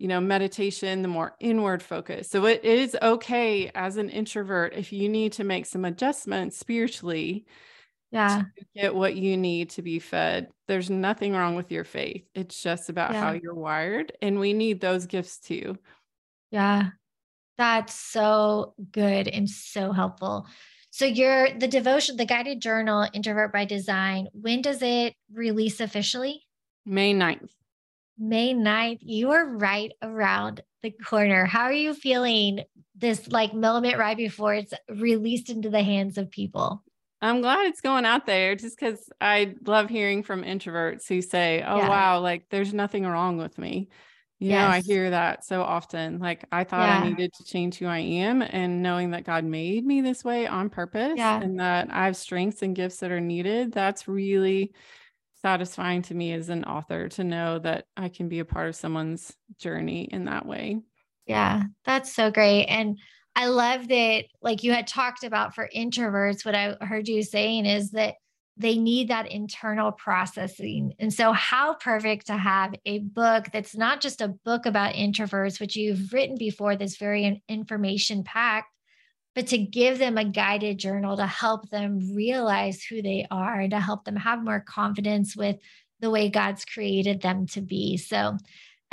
[0.00, 2.30] you know, meditation, the more inward focus.
[2.30, 7.44] So it is okay as an introvert if you need to make some adjustments spiritually.
[8.10, 8.42] Yeah.
[8.74, 10.48] get what you need to be fed.
[10.66, 12.26] There's nothing wrong with your faith.
[12.34, 13.20] It's just about yeah.
[13.20, 14.12] how you're wired.
[14.20, 15.78] And we need those gifts too.
[16.50, 16.88] Yeah.
[17.56, 20.46] That's so good and so helpful.
[20.90, 26.42] So your the devotion, the guided journal, Introvert by Design, when does it release officially?
[26.84, 27.50] May 9th.
[28.18, 31.44] May 9th, you are right around the corner.
[31.44, 32.64] How are you feeling
[32.96, 36.82] this like moment right before it's released into the hands of people?
[37.22, 41.62] I'm glad it's going out there just because I love hearing from introverts who say,
[41.66, 41.88] Oh, yeah.
[41.88, 43.88] wow, like there's nothing wrong with me.
[44.38, 44.62] You yes.
[44.62, 46.18] know, I hear that so often.
[46.18, 47.00] Like, I thought yeah.
[47.00, 50.46] I needed to change who I am, and knowing that God made me this way
[50.46, 51.38] on purpose yeah.
[51.38, 54.72] and that I have strengths and gifts that are needed, that's really
[55.42, 58.76] satisfying to me as an author to know that I can be a part of
[58.76, 60.80] someone's journey in that way.
[61.26, 62.64] Yeah, that's so great.
[62.64, 62.98] And
[63.36, 67.66] I love that, like you had talked about for introverts, what I heard you saying
[67.66, 68.14] is that
[68.56, 70.92] they need that internal processing.
[70.98, 75.60] And so, how perfect to have a book that's not just a book about introverts,
[75.60, 78.74] which you've written before, this very information packed,
[79.34, 83.80] but to give them a guided journal to help them realize who they are to
[83.80, 85.56] help them have more confidence with
[86.00, 87.96] the way God's created them to be.
[87.96, 88.36] So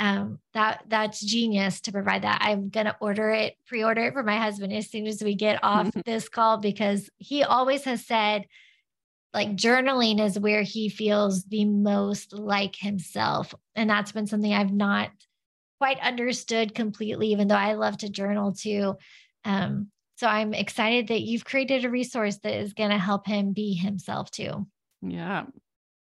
[0.00, 2.40] um, that that's genius to provide that.
[2.42, 5.90] I'm gonna order it, pre-order it for my husband as soon as we get off
[6.04, 8.46] this call because he always has said,
[9.34, 14.72] like journaling is where he feels the most like himself, and that's been something I've
[14.72, 15.10] not
[15.78, 18.96] quite understood completely, even though I love to journal too.
[19.44, 23.52] Um, so I'm excited that you've created a resource that is going to help him
[23.52, 24.66] be himself too.
[25.00, 25.44] Yeah.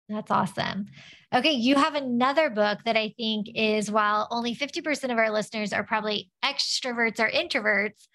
[0.09, 0.87] That's awesome.
[1.35, 5.73] Okay, you have another book that I think is while only 50% of our listeners
[5.73, 8.07] are probably extroverts or introverts,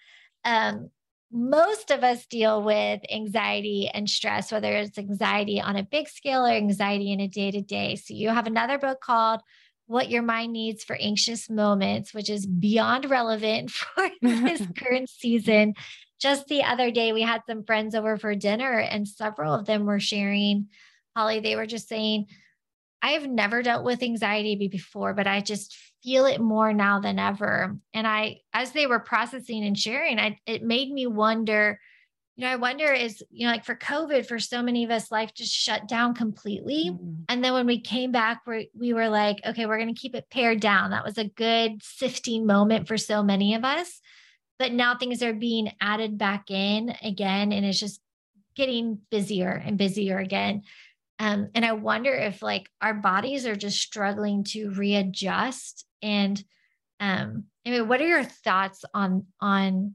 [0.44, 0.90] um,
[1.36, 6.46] most of us deal with anxiety and stress, whether it's anxiety on a big scale
[6.46, 7.96] or anxiety in a day to day.
[7.96, 9.40] So you have another book called
[9.86, 15.74] what your mind needs for anxious moments, which is beyond relevant for this current season.
[16.20, 19.84] Just the other day, we had some friends over for dinner, and several of them
[19.84, 20.68] were sharing,
[21.16, 22.26] Holley, they were just saying,
[23.02, 27.18] I have never dealt with anxiety before, but I just feel it more now than
[27.18, 27.76] ever.
[27.92, 31.78] And I, as they were processing and sharing, I, it made me wonder
[32.36, 35.12] you know, I wonder is, you know, like for COVID, for so many of us,
[35.12, 36.90] life just shut down completely.
[36.90, 37.12] Mm-hmm.
[37.28, 40.16] And then when we came back, we we were like, okay, we're going to keep
[40.16, 40.90] it pared down.
[40.90, 44.00] That was a good sifting moment for so many of us.
[44.58, 48.00] But now things are being added back in again, and it's just
[48.56, 50.62] getting busier and busier again.
[51.24, 55.86] Um, and I wonder if like our bodies are just struggling to readjust.
[56.02, 56.42] And
[57.00, 59.94] um, I mean, what are your thoughts on on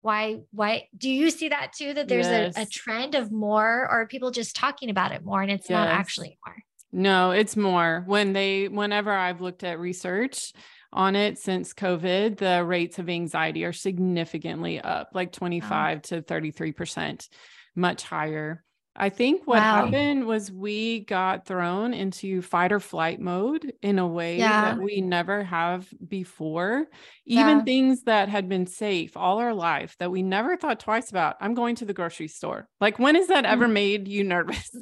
[0.00, 2.56] why why do you see that too that there's yes.
[2.56, 5.76] a, a, trend of more or people just talking about it more and it's yes.
[5.76, 6.56] not actually more
[6.90, 10.54] no it's more when they whenever i've looked at research
[10.90, 16.00] on it since covid the rates of anxiety are significantly up like 25 oh.
[16.00, 17.28] to 33 percent
[17.76, 18.64] much higher
[18.96, 19.84] I think what wow.
[19.84, 24.62] happened was we got thrown into fight or flight mode in a way yeah.
[24.74, 26.86] that we never have before.
[27.24, 27.64] Even yeah.
[27.64, 31.36] things that had been safe all our life that we never thought twice about.
[31.40, 32.68] I'm going to the grocery store.
[32.80, 33.72] Like, when has that ever mm.
[33.72, 34.74] made you nervous?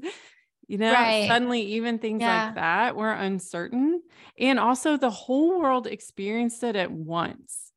[0.67, 1.29] you know, right.
[1.29, 2.47] suddenly, even things yeah.
[2.47, 4.03] like that were uncertain.
[4.39, 7.68] And also, the whole world experienced it at once.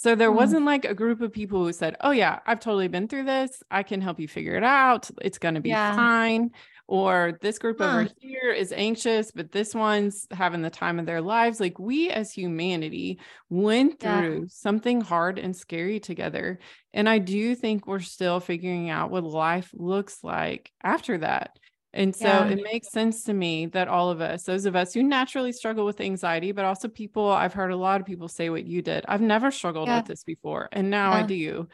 [0.00, 0.36] So there mm.
[0.36, 3.62] wasn't like a group of people who said, "Oh yeah, I've totally been through this.
[3.70, 5.10] I can help you figure it out.
[5.20, 5.94] It's going to be yeah.
[5.94, 6.52] fine."
[6.86, 7.84] Or this group huh.
[7.84, 11.60] over here is anxious, but this one's having the time of their lives.
[11.60, 14.48] Like we as humanity went through yeah.
[14.48, 16.58] something hard and scary together.
[16.94, 21.58] And I do think we're still figuring out what life looks like after that.
[21.92, 22.48] And so yeah.
[22.48, 25.84] it makes sense to me that all of us, those of us who naturally struggle
[25.84, 29.04] with anxiety, but also people, I've heard a lot of people say what you did.
[29.08, 29.98] I've never struggled yeah.
[29.98, 30.68] with this before.
[30.70, 31.18] And now yeah.
[31.18, 31.68] I do,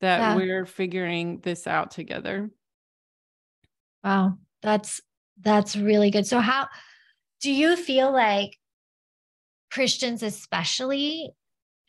[0.00, 2.50] that we're figuring this out together.
[4.02, 4.38] Wow.
[4.62, 5.02] That's,
[5.40, 6.26] that's really good.
[6.26, 6.68] So, how
[7.42, 8.56] do you feel like
[9.70, 11.30] Christians, especially,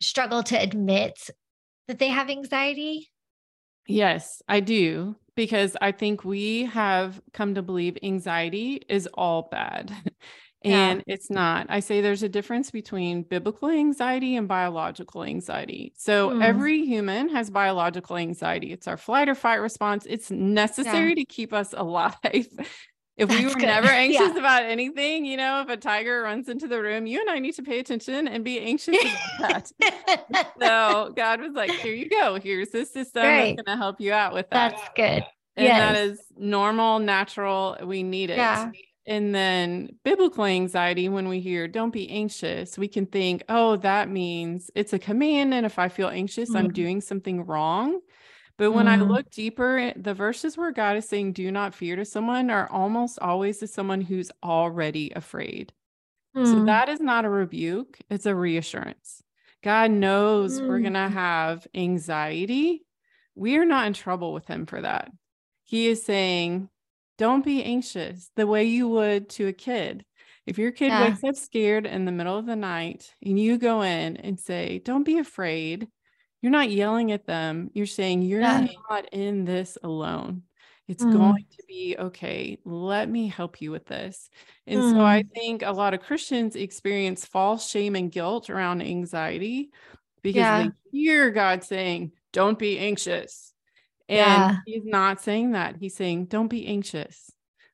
[0.00, 1.30] struggle to admit
[1.88, 3.08] that they have anxiety?
[3.86, 9.92] Yes, I do because I think we have come to believe anxiety is all bad.
[10.62, 11.14] and yeah.
[11.14, 11.66] it's not.
[11.70, 15.94] I say there's a difference between biblical anxiety and biological anxiety.
[15.96, 16.44] So mm.
[16.44, 18.72] every human has biological anxiety.
[18.72, 20.06] It's our flight or fight response.
[20.08, 21.14] It's necessary yeah.
[21.16, 22.48] to keep us alive.
[23.20, 23.66] If That's we were good.
[23.66, 24.38] never anxious yeah.
[24.38, 27.52] about anything, you know, if a tiger runs into the room, you and I need
[27.56, 28.96] to pay attention and be anxious
[29.38, 30.52] about that.
[30.60, 32.40] so God was like, here you go.
[32.42, 33.54] Here's this system right.
[33.54, 34.70] that's going to help you out with that.
[34.70, 35.22] That's good.
[35.56, 35.92] And yes.
[35.92, 37.76] that is normal, natural.
[37.84, 38.38] We need it.
[38.38, 38.70] Yeah.
[39.06, 44.08] And then biblical anxiety, when we hear don't be anxious, we can think, oh, that
[44.08, 45.52] means it's a command.
[45.52, 46.56] And if I feel anxious, mm-hmm.
[46.56, 48.00] I'm doing something wrong.
[48.60, 48.90] But when mm.
[48.90, 52.70] I look deeper, the verses where God is saying, do not fear to someone are
[52.70, 55.72] almost always to someone who's already afraid.
[56.36, 56.46] Mm.
[56.46, 59.22] So that is not a rebuke, it's a reassurance.
[59.64, 60.68] God knows mm.
[60.68, 62.84] we're going to have anxiety.
[63.34, 65.10] We are not in trouble with Him for that.
[65.64, 66.68] He is saying,
[67.16, 70.04] don't be anxious the way you would to a kid.
[70.46, 71.08] If your kid yeah.
[71.08, 74.82] wakes up scared in the middle of the night and you go in and say,
[74.84, 75.88] don't be afraid,
[76.42, 77.70] you're not yelling at them.
[77.74, 78.66] You're saying, You're yeah.
[78.88, 80.42] not in this alone.
[80.88, 81.12] It's mm.
[81.12, 82.58] going to be okay.
[82.64, 84.28] Let me help you with this.
[84.66, 84.92] And mm.
[84.92, 85.32] so I mm.
[85.32, 89.70] think a lot of Christians experience false shame and guilt around anxiety
[90.22, 90.62] because yeah.
[90.64, 93.52] they hear God saying, Don't be anxious.
[94.08, 94.56] And yeah.
[94.66, 95.76] he's not saying that.
[95.78, 97.30] He's saying, Don't be anxious.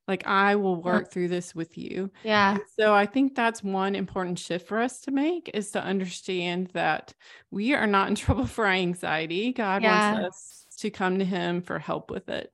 [0.08, 0.82] Like I will uh-huh.
[0.82, 2.10] work through this with you.
[2.22, 2.58] Yeah.
[2.78, 7.12] So I think that's one important shift for us to make is to understand that
[7.50, 9.52] we are not in trouble for our anxiety.
[9.52, 10.14] God yeah.
[10.14, 12.52] wants us to come to him for help with it.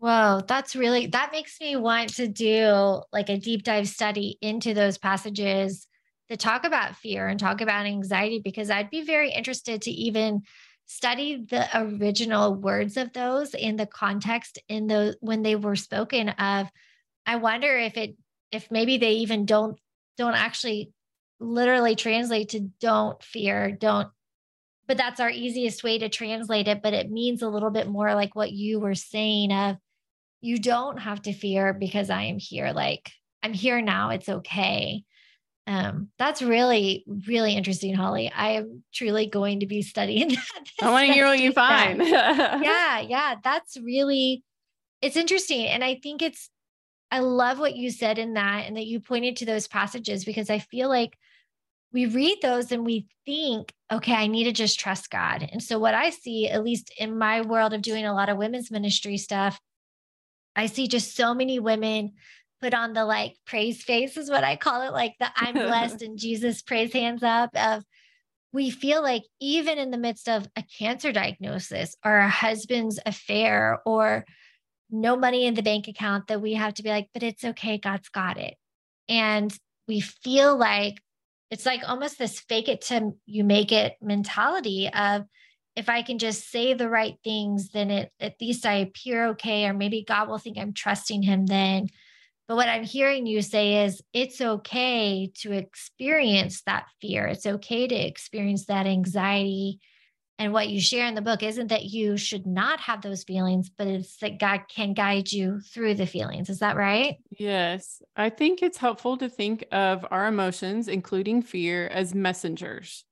[0.00, 4.72] Whoa, that's really that makes me want to do like a deep dive study into
[4.72, 5.88] those passages
[6.30, 10.42] to talk about fear and talk about anxiety because I'd be very interested to even
[10.88, 16.30] study the original words of those in the context in the when they were spoken
[16.30, 16.66] of.
[17.26, 18.16] I wonder if it
[18.50, 19.78] if maybe they even don't
[20.16, 20.92] don't actually
[21.38, 24.08] literally translate to don't fear don't
[24.88, 28.14] but that's our easiest way to translate it but it means a little bit more
[28.14, 29.76] like what you were saying of
[30.40, 33.12] you don't have to fear because i am here like
[33.44, 35.04] i'm here now it's okay
[35.68, 38.32] um, that's really, really interesting, Holley.
[38.34, 40.62] I am truly going to be studying that.
[40.80, 42.00] I want to hear what you find.
[42.06, 43.34] yeah, yeah.
[43.44, 44.42] That's really,
[45.02, 45.66] it's interesting.
[45.66, 46.48] And I think it's,
[47.10, 50.48] I love what you said in that and that you pointed to those passages because
[50.48, 51.18] I feel like
[51.92, 55.46] we read those and we think, okay, I need to just trust God.
[55.52, 58.36] And so, what I see, at least in my world of doing a lot of
[58.36, 59.58] women's ministry stuff,
[60.54, 62.12] I see just so many women
[62.60, 66.02] put on the like praise face is what I call it, like the I'm blessed
[66.02, 67.84] and Jesus praise hands up of
[68.52, 73.80] we feel like even in the midst of a cancer diagnosis or a husband's affair
[73.84, 74.24] or
[74.90, 77.78] no money in the bank account that we have to be like, but it's okay,
[77.78, 78.54] God's got it.
[79.08, 79.54] And
[79.86, 81.00] we feel like
[81.50, 85.24] it's like almost this fake it to you make it mentality of
[85.76, 89.66] if I can just say the right things, then it at least I appear okay,
[89.66, 91.88] or maybe God will think I'm trusting him then.
[92.48, 97.26] But what I'm hearing you say is it's okay to experience that fear.
[97.26, 99.80] It's okay to experience that anxiety
[100.38, 103.70] And what you share in the book isn't that you should not have those feelings,
[103.76, 106.48] but it's that God can guide you through the feelings.
[106.48, 107.16] Is that right?
[107.36, 108.00] Yes.
[108.14, 113.04] I think it's helpful to think of our emotions, including fear, as messengers.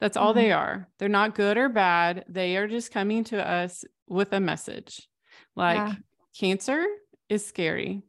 [0.00, 0.40] That's all mm-hmm.
[0.40, 0.88] they are.
[0.98, 2.24] They're not good or bad.
[2.26, 5.06] They are just coming to us with a message.
[5.54, 5.94] Like yeah.
[6.38, 6.86] cancer
[7.28, 8.02] is scary.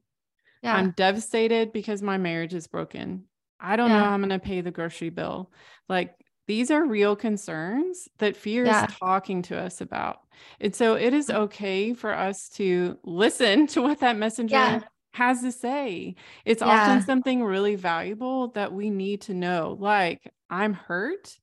[0.64, 0.76] Yeah.
[0.76, 3.26] I'm devastated because my marriage is broken.
[3.60, 4.00] I don't yeah.
[4.00, 5.52] know how I'm going to pay the grocery bill.
[5.88, 6.16] Like
[6.48, 8.86] these are real concerns that fear yeah.
[8.86, 10.20] is talking to us about.
[10.60, 14.82] And so it is okay for us to listen to what that messenger yeah.
[15.14, 16.16] has to say.
[16.46, 16.68] It's yeah.
[16.68, 19.78] often something really valuable that we need to know.
[19.80, 21.38] Like, I'm hurt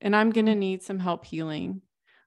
[0.00, 0.60] and I'm going to mm-hmm.
[0.60, 1.82] need some help healing,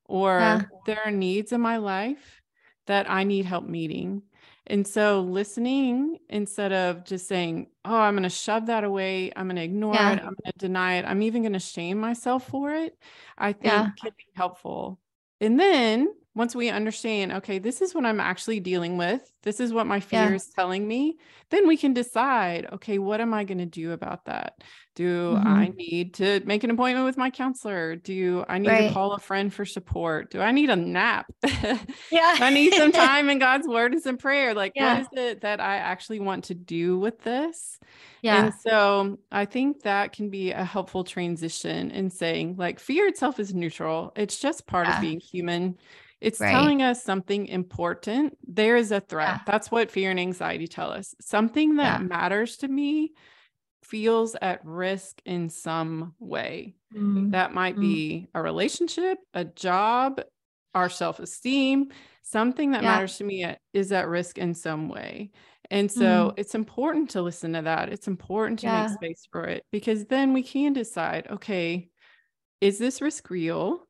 [0.06, 2.42] or there are needs in my life
[2.88, 4.24] that I need help meeting.
[4.68, 9.48] And so listening instead of just saying, oh, I'm going to shove that away, I'm
[9.48, 10.14] going to ignore yeah.
[10.14, 12.98] it, I'm going to deny it, I'm even going to shame myself for it,
[13.38, 13.90] I think yeah.
[14.02, 15.00] can be helpful.
[15.42, 19.74] And then once we understand, okay, this is what I'm actually dealing with, this is
[19.74, 20.36] what my fear yeah.
[20.36, 21.18] is telling me,
[21.50, 24.62] then we can decide, okay, what am I going to do about that?
[24.96, 25.48] Do mm-hmm.
[25.48, 27.98] I need to make an appointment with my counselor?
[27.98, 28.88] Do I need right.
[28.88, 30.32] to call a friend for support?
[30.32, 31.26] Do I need a nap?
[32.12, 32.38] Yeah.
[32.40, 34.54] I need some time in God's word and some prayer.
[34.54, 34.94] Like, yeah.
[34.94, 37.80] what is it that I actually want to do with this?
[38.22, 38.46] Yeah.
[38.46, 43.40] And so I think that can be a helpful transition in saying, like, fear itself
[43.40, 44.96] is neutral, it's just part yeah.
[44.96, 45.78] of being human.
[46.22, 46.52] It's right.
[46.52, 48.38] telling us something important.
[48.48, 49.28] There is a threat.
[49.28, 49.40] Yeah.
[49.46, 51.16] That's what fear and anxiety tell us.
[51.20, 52.08] Something that yeah.
[52.08, 53.14] matters to me
[53.84, 56.76] feels at risk in some way.
[56.94, 57.32] Mm-hmm.
[57.32, 57.82] That might mm-hmm.
[57.82, 60.22] be a relationship, a job,
[60.76, 61.90] our self esteem,
[62.22, 62.92] something that yeah.
[62.92, 65.32] matters to me is at risk in some way.
[65.72, 66.34] And so mm-hmm.
[66.40, 67.90] it's important to listen to that.
[67.90, 68.88] It's important to yeah.
[68.88, 71.90] make space for it because then we can decide okay,
[72.60, 73.88] is this risk real?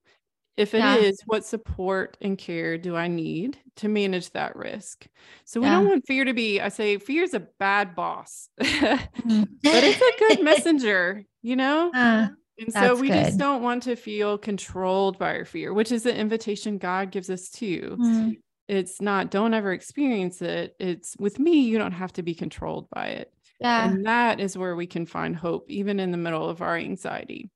[0.58, 0.98] If it yeah.
[0.98, 5.08] is, what support and care do I need to manage that risk?
[5.46, 5.76] So we yeah.
[5.76, 9.44] don't want fear to be, I say, fear is a bad boss, mm-hmm.
[9.64, 11.92] but it's a good messenger, you know?
[11.94, 12.28] Uh,
[12.60, 13.26] and so we good.
[13.26, 17.30] just don't want to feel controlled by our fear, which is the invitation God gives
[17.30, 17.98] us to.
[18.00, 18.38] Mm.
[18.68, 20.76] It's not, don't ever experience it.
[20.80, 23.34] It's with me, you don't have to be controlled by it.
[23.60, 23.90] Yeah.
[23.90, 27.50] And that is where we can find hope, even in the middle of our anxiety.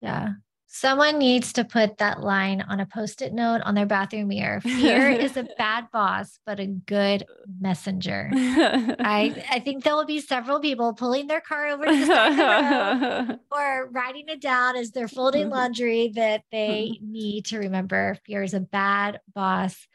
[0.00, 0.30] Yeah.
[0.76, 4.60] Someone needs to put that line on a post it note on their bathroom mirror.
[4.60, 7.24] Fear is a bad boss, but a good
[7.60, 8.28] messenger.
[8.34, 12.32] I, I think there will be several people pulling their car over to the side
[12.32, 17.58] of the road or writing it down as they're folding laundry that they need to
[17.58, 19.86] remember fear is a bad boss,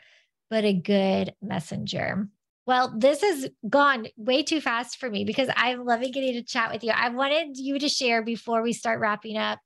[0.50, 2.30] but a good messenger.
[2.66, 6.72] Well, this has gone way too fast for me because I'm loving getting to chat
[6.72, 6.94] with you.
[6.96, 9.60] I wanted you to share before we start wrapping up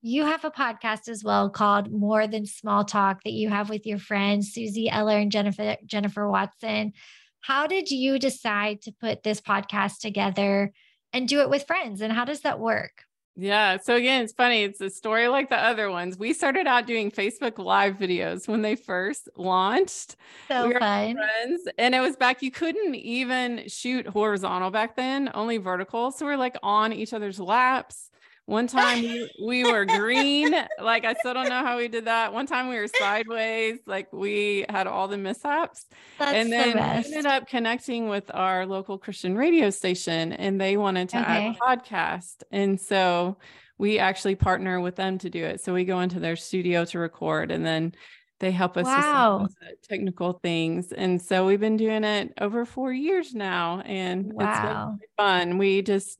[0.00, 3.86] you have a podcast as well called More Than Small Talk that you have with
[3.86, 6.92] your friends, Suzie Eller and Jennifer, Jennifer Watson.
[7.40, 10.72] How did you decide to put this podcast together
[11.12, 12.00] and do it with friends?
[12.00, 13.02] And how does that work?
[13.40, 13.76] Yeah.
[13.78, 14.64] So again, it's funny.
[14.64, 16.18] It's a story like the other ones.
[16.18, 20.16] We started out doing Facebook Live videos when they first launched.
[20.48, 21.16] So we fun.
[21.16, 26.10] Friends, and it was back, you couldn't even shoot horizontal back then, only vertical.
[26.10, 28.10] So we're like on each other's laps.
[28.48, 30.54] One time we, we were green.
[30.80, 32.32] like I still don't know how we did that.
[32.32, 33.80] One time we were sideways.
[33.84, 35.84] Like we had all the mishaps.
[36.18, 40.78] That's and then the ended up connecting with our local Christian radio station and they
[40.78, 41.48] wanted to okay.
[41.48, 42.42] add a podcast.
[42.50, 43.36] And so
[43.76, 45.60] we actually partner with them to do it.
[45.60, 47.92] So we go into their studio to record and then
[48.40, 49.42] they help us wow.
[49.42, 50.90] with technical things.
[50.92, 53.82] And so we've been doing it over four years now.
[53.84, 54.50] And wow.
[54.50, 55.58] it's really fun.
[55.58, 56.18] We just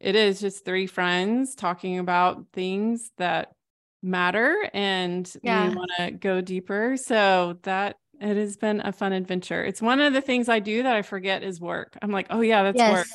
[0.00, 3.52] it is just three friends talking about things that
[4.02, 5.68] matter and yeah.
[5.68, 6.96] we want to go deeper.
[6.96, 9.62] So that it has been a fun adventure.
[9.64, 11.96] It's one of the things I do that I forget is work.
[12.00, 12.92] I'm like, oh yeah, that's yes.
[12.92, 13.06] work.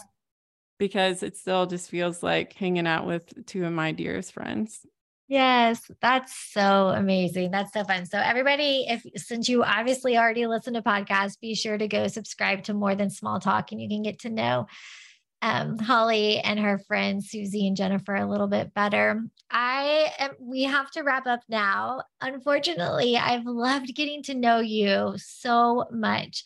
[0.78, 4.86] Because it still just feels like hanging out with two of my dearest friends.
[5.28, 7.50] Yes, that's so amazing.
[7.50, 8.06] That's so fun.
[8.06, 12.64] So everybody, if since you obviously already listen to podcasts, be sure to go subscribe
[12.64, 14.68] to More Than Small Talk and you can get to know
[15.42, 19.24] um, Holley and her friends Suzie and Jennifer a little bit better.
[19.52, 22.04] I am, we have to wrap up now.
[22.22, 26.44] Unfortunately, I've loved getting to know you so much.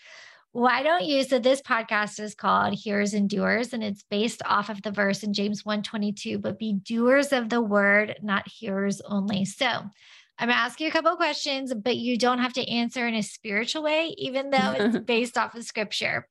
[0.52, 1.24] Why don't you?
[1.24, 5.24] So this podcast is called Hearers and Doers, and it's based off of the verse
[5.24, 9.46] in James 122, but be doers of the word, not hearers only.
[9.46, 13.08] So I'm gonna ask you a couple of questions, but you don't have to answer
[13.08, 16.28] in a spiritual way, even though it's based off of scripture.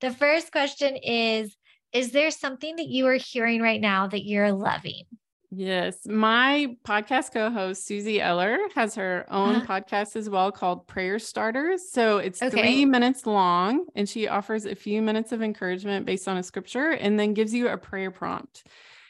[0.00, 1.54] The first question is
[1.92, 5.04] is there something that you are hearing right now that you're loving?
[5.50, 6.06] Yes.
[6.06, 9.80] My podcast co host, Suzie Eller, has her own uh-huh.
[9.80, 11.90] podcast as well called Prayer Starters.
[11.90, 12.60] So it's okay.
[12.60, 16.90] three minutes long, and she offers a few minutes of encouragement based on a scripture
[16.90, 18.64] and then gives you a prayer prompt.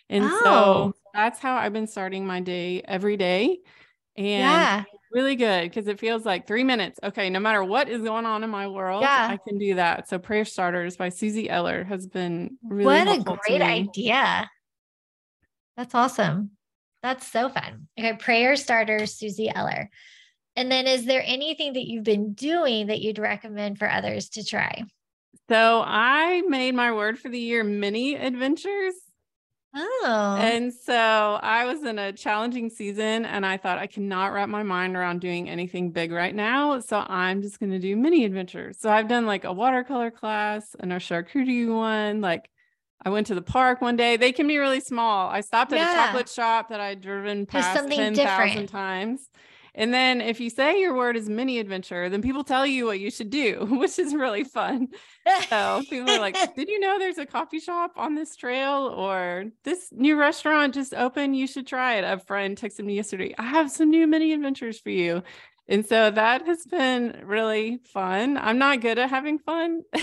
[0.09, 0.41] And oh.
[0.45, 3.59] so that's how I've been starting my day every day.
[4.19, 4.85] And yeah.
[5.13, 6.99] really good because it feels like three minutes.
[7.05, 9.29] Okay, no matter what is going on in my world, yeah.
[9.31, 10.09] I can do that.
[10.09, 14.51] So Prayer Starters by Suzie Eller has been really What a great idea.
[15.77, 16.51] That's awesome.
[17.01, 17.87] That's so fun.
[17.97, 19.89] Okay, prayer Starters, Suzie Eller.
[20.57, 24.45] And then is there anything that you've been doing that you'd recommend for others to
[24.45, 24.83] try?
[25.49, 28.95] So I made my word for the year mini adventures.
[29.79, 30.37] Oh.
[30.41, 34.63] And so I was in a challenging season and I thought I cannot wrap my
[34.63, 36.81] mind around doing anything big right now.
[36.81, 38.79] So I'm just going to do mini adventures.
[38.81, 42.51] So I've done like a watercolor class and a charcuterie one, like
[43.05, 44.17] I went to the park one day.
[44.17, 45.29] They can be really small.
[45.29, 45.93] I stopped at yeah.
[45.93, 49.29] a chocolate shop that I'd driven past 10,000 times.
[49.79, 52.99] And then if you say your word is mini adventure, then people tell you what
[52.99, 54.89] you should do, which is really fun.
[55.49, 59.45] So people are like, Did you know there's a coffee shop on this trail or
[59.63, 61.37] this new restaurant just opened?
[61.37, 62.05] You should try it.
[62.05, 65.23] A friend texted me yesterday, I have some new mini adventures for you.
[65.69, 68.37] And so that has been really fun.
[68.37, 69.83] I'm not good at having fun.
[69.95, 70.01] so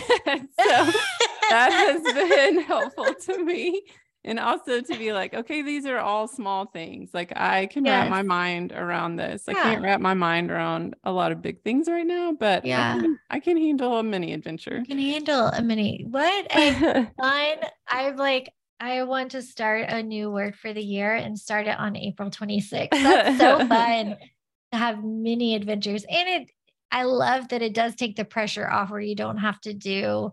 [1.49, 3.81] that has been helpful to me.
[4.25, 7.11] And also to be like, okay, these are all small things.
[7.13, 8.01] Like I can yes.
[8.01, 9.43] wrap my mind around this.
[9.47, 9.53] Yeah.
[9.53, 12.95] I can't wrap my mind around a lot of big things right now, but yeah,
[12.95, 14.79] I can, I can handle a mini adventure.
[14.79, 16.07] You can handle a mini.
[16.09, 17.57] What a fun!
[17.87, 21.77] I'm like, I want to start a new word for the year and start it
[21.77, 22.89] on April 26th.
[22.91, 24.17] That's so fun
[24.71, 26.03] to have mini adventures.
[26.09, 26.49] And it
[26.91, 30.31] I love that it does take the pressure off where you don't have to do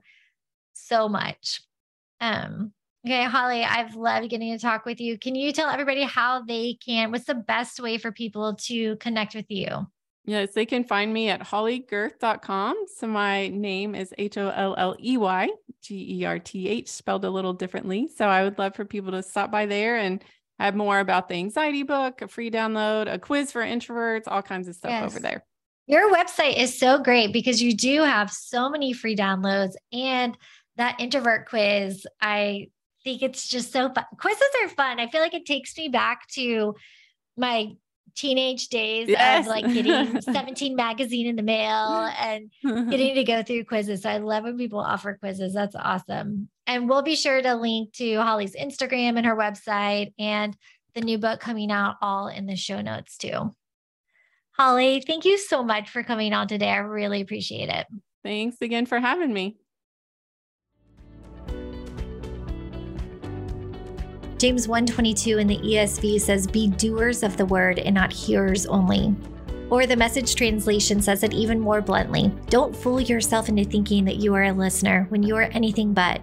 [0.72, 1.61] so much.
[2.20, 2.72] Um,
[3.07, 5.18] okay, Holley, I've loved getting to talk with you.
[5.18, 9.34] Can you tell everybody how they can, what's the best way for people to connect
[9.34, 9.86] with you?
[10.24, 12.84] Yes, they can find me at holleygerth.com.
[12.96, 15.48] So my name is H O L L E Y
[15.82, 18.09] G E R T H, spelled a little differently.
[18.09, 20.22] So I would love for people to stop by there and
[20.61, 24.68] have more about the anxiety book, a free download, a quiz for introverts, all kinds
[24.68, 25.11] of stuff yes.
[25.11, 25.44] over there.
[25.88, 30.38] Your website is so great because you do have so many free downloads and
[30.76, 32.07] that introvert quiz.
[32.20, 32.68] I
[33.05, 34.05] think it's just so fun.
[34.18, 35.00] Quizzes are fun.
[35.00, 36.74] I feel like it takes me back to
[37.36, 37.72] my
[38.14, 39.44] teenage days yes.
[39.44, 44.03] of like getting 17 magazine in the mail and getting to go through quizzes.
[44.03, 45.55] So I love when people offer quizzes.
[45.55, 46.48] That's awesome.
[46.66, 50.57] And we'll be sure to link to Holley's Instagram and her website and
[50.94, 53.55] the new book coming out all in the show notes too.
[54.53, 56.68] Holley, thank you so much for coming on today.
[56.68, 57.86] I really appreciate it.
[58.22, 59.57] Thanks again for having me.
[64.43, 69.14] James 122 in the ESV says, Be doers of the word and not hearers only.
[69.70, 74.16] Or the message translation says it even more bluntly Don't fool yourself into thinking that
[74.16, 76.20] you are a listener when you are anything but,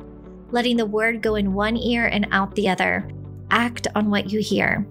[0.52, 3.10] letting the word go in one ear and out the other.
[3.52, 4.86] Act on what you hear.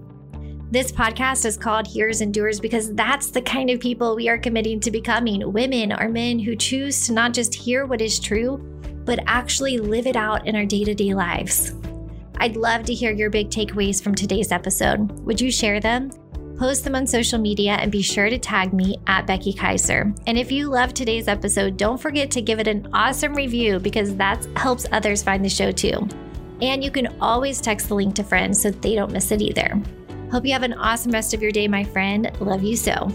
[0.70, 4.39] This podcast is called Hearers and Doers because that's the kind of people we are
[4.39, 8.57] committing to becoming women or men who choose to not just hear what is true,
[9.05, 11.74] but actually live it out in our day to day lives.
[12.39, 15.11] I'd love to hear your big takeaways from today's episode.
[15.26, 16.11] Would you share them?
[16.57, 20.12] Post them on social media and be sure to tag me at Becky Kiser.
[20.26, 24.16] And if you love today's episode, don't forget to give it an awesome review because
[24.16, 26.09] that helps others find the show too.
[26.61, 29.80] And you can always text the link to friends so they don't miss it either.
[30.32, 32.30] Hope you have an awesome rest of your day, my friend.
[32.41, 33.11] Love you so.